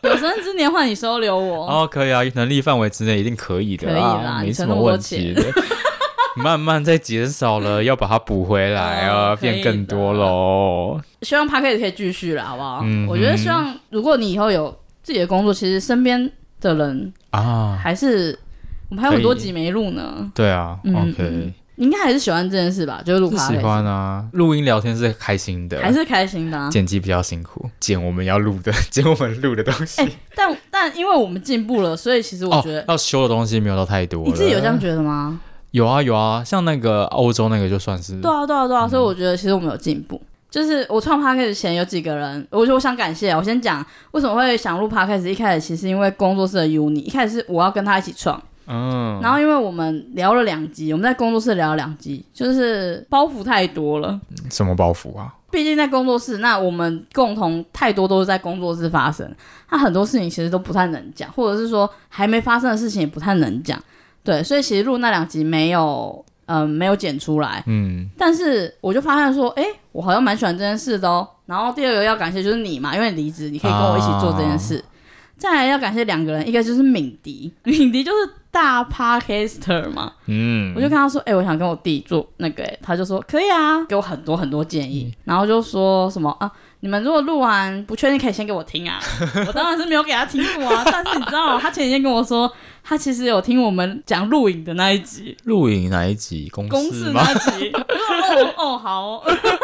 [0.01, 5.43] 有生之年换你收留我哦，可以啊，能力范围之内一定可以的，可以啦，没什么问题的。
[6.43, 10.99] 慢慢在减少了，要把它补回来啊，变更多喽。
[11.21, 12.81] 希望 Podcast 可以继续了，好不好？
[12.83, 16.31] 嗯、我觉得希望，如果你以后有自己的工作，其实身边
[16.61, 18.37] 的人啊，还是
[18.89, 20.31] 我们还有很多集没录呢。
[20.33, 23.01] 对啊、嗯、，OK，你应该还是喜欢这件事吧？
[23.05, 26.69] 就是录喜欢啊，录音聊天是开心的，还是开心的、啊。
[26.69, 30.01] 剪辑比较辛苦，剪我们要录的， 剪我们录的东西。
[30.01, 34.23] 欸、但但因为我们进步了，所以其实我觉得、哦、要修的东西没有到太多。
[34.25, 35.39] 你自己有这样觉得吗？
[35.71, 40.21] 有啊有啊，像那个欧洲那个就算是对啊对啊对啊，嗯、所以我觉得其实我们有进步。
[40.49, 43.31] 就是我创 Podcast 前有几个人，我就我想感谢。
[43.33, 54.19] 我先讲为什么会想录 Podcast，一开始其实因为工作室的 Uni，一开始是我要跟他一起创，嗯，然后因为我们聊了两集，我们在工作室聊了两集，就是包袱太多了。
[54.49, 55.35] 什么包袱啊？
[55.51, 59.31] 毕竟在工作室，那我们共同太多都是在工作室发生，
[59.69, 63.79] 他很多事情其实都不太能讲，或者是说还没发生的事情也不太能讲。
[64.23, 67.63] 对，所以其实录那两集没有，嗯、呃，没有剪出来。
[67.67, 71.27] 嗯，但是我就发现说，哎，我好像蛮喜欢这件事的哦。
[71.45, 74.77] 然后第二个要感谢就是你嘛，因为你离职，你可以跟我一起做这件事。
[74.77, 74.85] 啊、
[75.37, 80.13] 再来要感谢两个人，一个就是敏迪， 敏迪就是大 Podcaster 嘛。
[80.27, 86.51] 嗯，我就跟他说，哎，我想跟我弟做那个，哎，他就说可以啊，给我很多很多建议，嗯、然后就说什么啊。
[86.81, 88.99] 你们如果录完不确定，可以先给我听啊。
[89.45, 92.49] 我当然是没有给他听过啊， 但是你知道，他前几天跟我说，
[92.89, 95.37] 他其实有听我们讲录影的那一集。
[95.43, 96.49] 录影哪一集？
[96.49, 96.67] 公？
[96.67, 97.69] 公司那集。
[97.69, 99.21] 哦哦好哦。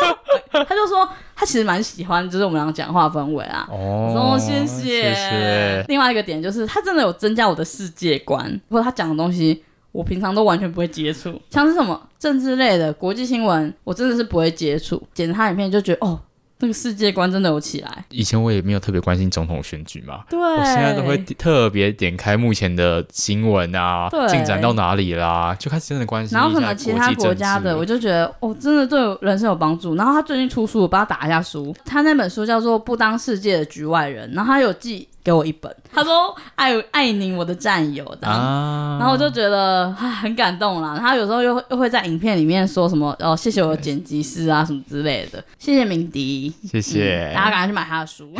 [0.54, 3.68] 他就说他其实蛮喜欢，就是我们俩讲话氛围啊。
[3.72, 4.12] 哦。
[4.14, 5.12] 说谢谢。
[5.12, 5.86] 谢谢。
[5.88, 15.02] 另外一个点就是，他真的有增加我的世界观，或者他讲的东西，我平常都完全不会接触，像是什么政治类的国际新闻，我真的是不会接触。
[15.16, 16.22] 剪他影片就觉得哦。
[16.58, 18.06] 这个世界观真的有起来。
[18.10, 26.38] 以前我也没有特别关心总统选举嘛，对，我现在都会特别点开目前的新闻啊，进展到哪里啦，就开始真的关心。
[26.38, 29.96] 然后可能其他国家的，我就觉得哦，真的对人生有帮助。
[29.96, 31.76] 然后他最近出书，我帮他打一下书。
[31.84, 40.96] 他那本书叫做《不当世界的局外人》，然后他有寄给我一本，他说爱爱你我的战友的，啊、然后我就觉得很感动啦。
[41.00, 48.32] 他有时候又又会在影片里面说什么哦，谢谢我的剪辑师啊什么之类的，谢谢敏迪，谢谢、嗯，大家赶快去买他的书。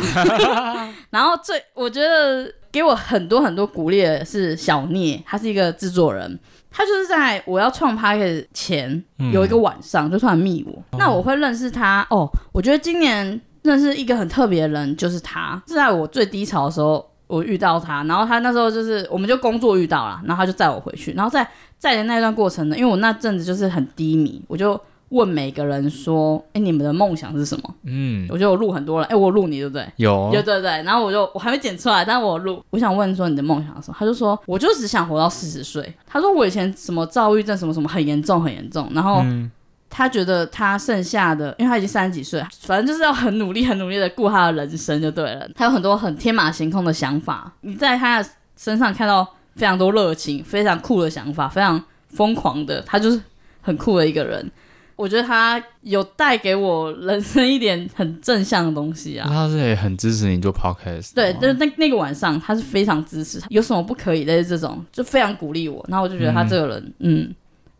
[1.10, 6.38] 然后最我觉得给我很多很多鼓励的是小聂，他是一个制作人，
[6.70, 12.30] 他就是在我要创 Podcast 前有一个晚上就突然密我，嗯、那我会认识他哦。
[12.52, 13.40] 我觉得今年。
[13.66, 21.46] 认识一个很特别的人，就是他是在我最低潮的时候，我遇到他，然后他那时候就是，我们就工作遇到了，然后他就载我回去，然后在
[21.76, 27.74] 载的那段过程呢，因为我那阵子就是很低迷，我就问每个人说，哎，你们的梦想是什么？
[27.84, 29.86] 嗯，我就有录很多人，哎，我录你对不对？
[29.96, 33.96] 有，对对对，然后我就我还没剪出来，但我录，我想问说你的梦想是什么？
[33.98, 35.94] 他就说，我就只想活到四十岁。
[36.06, 39.20] 他说我以前什么躁郁症什么什么很严重很严重，然后。
[39.24, 39.50] 嗯
[39.88, 45.48] 他觉得他剩下的，因为他已经三十几岁，反正就是要很努力、很努力的过他的人生就对了。
[45.54, 53.20] 他有很多很天马行空的想法，你在他的身上看到非常多热情、非常酷的想法、非常疯狂的，他就是
[53.62, 54.50] 很酷的一个人。
[54.96, 59.28] 我觉得他有带给我人生一点很正向的东西啊。
[59.28, 61.14] 他是也很支持你做 podcast。
[61.14, 65.84] 对，就是那那个晚上，他是非常支持，有什么不可以的这种，就非常鼓励我。
[65.88, 67.24] 然后我就觉得他这个人，嗯。
[67.24, 67.34] 嗯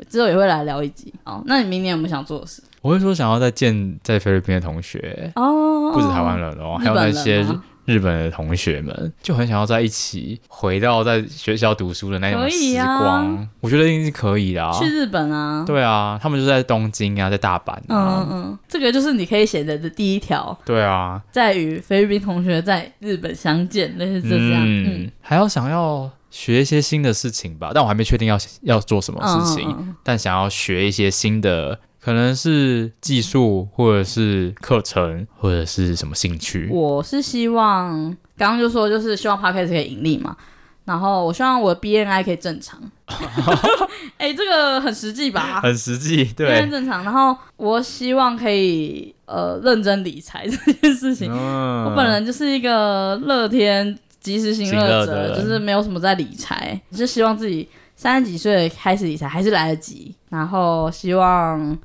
[0.09, 1.43] 之后也会来聊一集哦。
[1.47, 2.63] 那你明年有没有想做的事？
[2.83, 7.45] 我会说想要再见在菲律宾的同学哦，不止台湾人哦，还有那些
[7.85, 13.37] 日本的同学们，就很想要在一起回到在学校读书的那种时光。
[13.37, 14.73] 啊、我觉得一定是可以的啊。
[14.73, 15.65] 去日本啊？
[15.67, 18.27] 对啊，他们就在东京啊，在大阪、啊。
[18.29, 20.57] 嗯嗯，这个就是你可以写的的第一条。
[20.65, 24.63] 对啊，在与菲律宾同学在日本相见，类似这样。
[24.65, 31.79] 嗯，嗯还要想要学一些新的事情吧，但我还没确定要要做什么事情，嗯嗯嗯但想要学一些新的。
[31.99, 36.69] 可能是技术，或者是课程，或者是什么兴趣。
[36.71, 40.37] 我是希望，刚刚就说，就是希望 Podcast 可以盈利嘛。
[40.85, 42.81] 然后我希望我的 BNI 可以正常。
[44.19, 45.61] 哎、欸，这个很实际吧？
[45.61, 46.49] 很实际，对。
[46.49, 47.03] BNI 正常。
[47.03, 51.29] 然后我希望可以呃认真理财这件事情。
[51.33, 60.15] 嗯、我本人就是一个乐天及时行乐者，就是没有什么在理财，就希望自己三十几岁开始理财还是来得及。
[60.29, 61.77] 然后希望。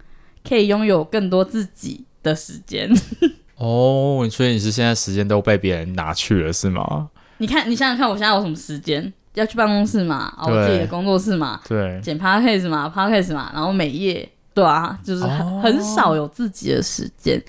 [0.44, 2.90] 可以拥有更多自己的时间
[3.58, 7.08] 哦，所以你是现在时间都被别人拿去了是吗？
[7.38, 9.14] 你看，你想想看，我现在有什么时间？
[9.36, 17.40] 要去办公室嘛，哦我自己的工作室嘛，对，剪 podcast 嘛，podcast 嘛，然后每夜，对啊，就是很、哦、很少有自己的时间。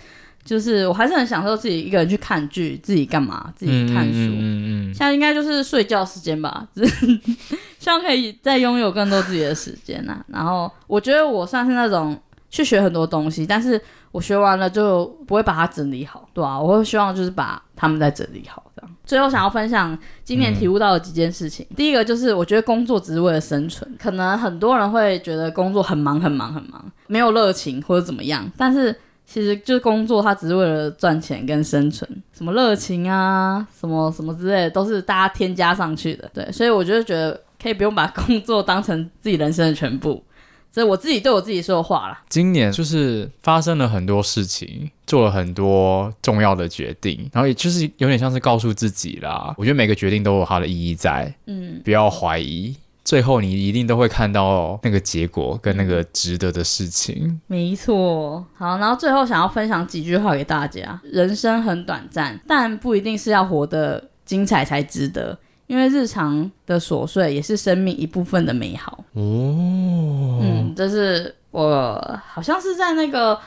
[0.45, 4.13] 就是我还是很享受自己一个人去看剧，自己干嘛，自己看书。
[4.13, 6.67] 嗯嗯，现在应该就是睡觉时间吧，
[7.79, 10.25] 希望可以再拥有更多自己的时间啊。
[10.29, 12.19] 然后我觉得我算是那种。
[12.55, 13.81] 去学很多东西，但是
[14.11, 18.97] 我学完了就不会把它整理好，对啊，我会希望就是把他们再整理好，这样。
[19.07, 21.67] 最后想要分享今年体悟到的几件事情。
[21.71, 28.95] 嗯、第一个就是我觉得工作只是为了生存，可能很多人会觉得工作很忙很忙很忙，没有热情或者怎么样，但是
[29.33, 32.07] 其实就是工作它只是为了赚钱跟生存，
[32.37, 40.23] 什么热情啊，什么什么之类的都是大家添加上去的，对，所以我就觉得可以不用把工作当成自己人生的全部。
[40.71, 42.23] 这我自己对我自己说的话啦。
[42.31, 49.55] 今年就是发生了很多事情，做了很多重要的决定，然后也就是有点像是告诉自己啦。
[49.59, 52.75] 我觉得每个决定都有它的意义在，嗯，不要怀疑，
[53.05, 57.41] 最后你一定都会看到那个结果跟那个值得的事情。
[57.47, 65.39] 没错，好，然后最后想要分享几句话给大家：人生很短暂，但不一定是要活得精彩才值得。
[65.69, 69.05] 因为日常的琐碎也是生命一部分的美好。
[69.15, 73.39] 哦，嗯，这是我好像是在那个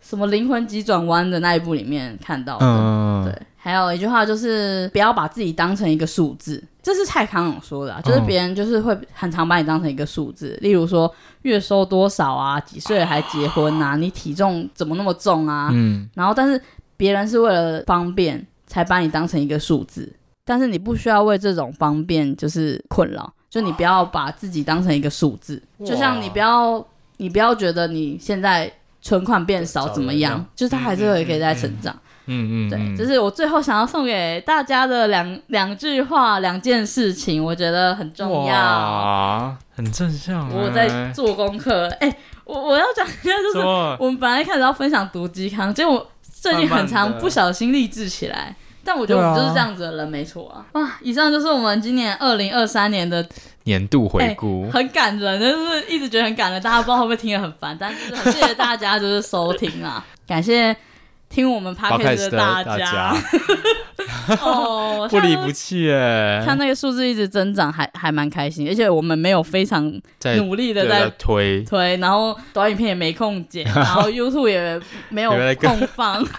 [0.00, 2.64] 什么灵魂急转弯的那一部里面看到的。
[2.66, 3.46] 嗯，对。
[3.64, 11.10] 还有一句话就是不要把自己当成一个数字，这是蔡康永说的啊，就是别人就是会很常把你当成一个数字，例如说
[11.42, 15.70] 月收多少啊，几岁还结婚啊，你体重怎么那么重啊？
[15.72, 16.60] 嗯，然后但是
[16.98, 20.12] 别人是为了方便才把你当成一个数字。
[20.44, 26.86] 但是你不需要为这种方便就是困扰，就你不要把自己当成一个数字，就像你不要
[27.16, 31.94] 你不要觉得你现在存款变少怎么样，就是他还是会可以再成长。
[31.94, 40.48] 嗯嗯，对，这是我最后想要送给大家的两两句话，两件事情，我觉得很重要，很正向。
[40.50, 43.66] 我在做功课，哎、欸，我我要讲一下，就是
[43.98, 48.54] 我们本来一开始要分享毒鸡汤，结果最近很常不小心励志起来。
[48.86, 50.60] 但我觉得我们就是这样子的人，没错啊。
[50.72, 53.26] 哇，以上就是我们今年二零二三年的
[53.62, 56.60] 年度回顾，欸，很感人，就是一直觉得很感人。
[56.60, 60.76] 大家不知道会不会听得很烦，但是很谢谢大家就是收听啊，感谢
[61.34, 63.12] 听我们 podcast 的大家。
[64.40, 68.68] 哦，不离不弃哎，看那个数字一直增长，还还蛮开心。
[68.68, 69.92] 而且我们没有非常
[70.36, 76.24] 努力的在推推，然后短影片也没空剪， 然后 YouTube 也没有空放。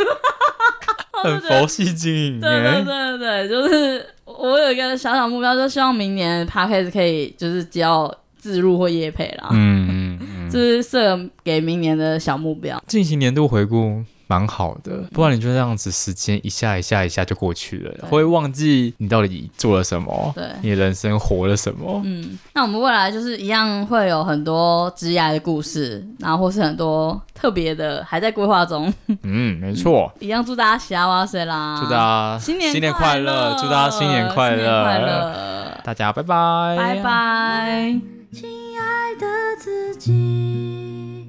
[1.23, 14.03] 很佛系经营，对对对对，就是我有一个小小目标，就希望明年 Podcast 可以就是只要自入或业配啦，嗯嗯嗯，这是设给明年的小目标，进行年度回顾。
[14.28, 22.01] 蛮好的，不然你就这样子，时间一下一下一下就过去了，对会忘记你到底做了什么，对，你的人生活了什么。
[22.03, 28.91] 嗯，那我们未来就是一样会有很多职涯的故事，然后或是很多特别的还在规划中。
[29.23, 30.11] 嗯，没错。
[30.19, 31.80] 一样祝大家喜哇塞啦！
[31.82, 33.55] 祝大家新年新年快乐！
[33.59, 34.84] 祝大家新年快乐！
[34.84, 35.82] 快乐！
[35.84, 36.76] 大家拜拜！
[36.78, 37.99] 拜拜！
[38.32, 38.49] 亲
[38.80, 39.26] 爱的
[39.59, 41.28] 自己，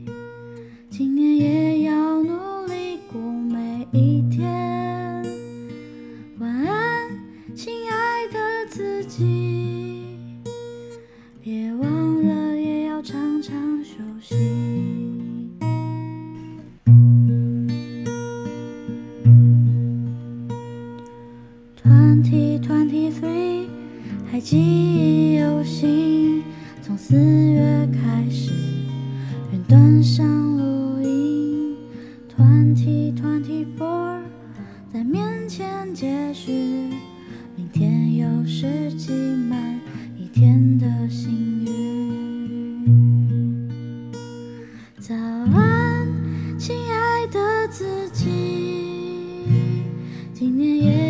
[0.91, 1.93] 今年也要
[2.23, 2.46] 努。
[3.93, 5.23] 一天，
[6.39, 7.09] 晚安，
[7.55, 10.45] 亲爱的自己，
[11.43, 14.35] 别忘了也要常常休息。
[21.83, 23.67] Twenty twenty three，
[24.31, 26.43] 还记忆犹新，
[26.83, 28.53] 从四月开始，
[29.53, 30.46] 云端上。
[33.27, 34.23] Twenty four，
[34.93, 36.53] 在面前继续。
[37.57, 39.13] 明天又是挤
[39.49, 39.81] 满
[40.17, 42.89] 一天的幸运。
[45.01, 46.07] 早安，
[46.57, 48.29] 亲爱的自己。
[50.33, 51.06] 今年也。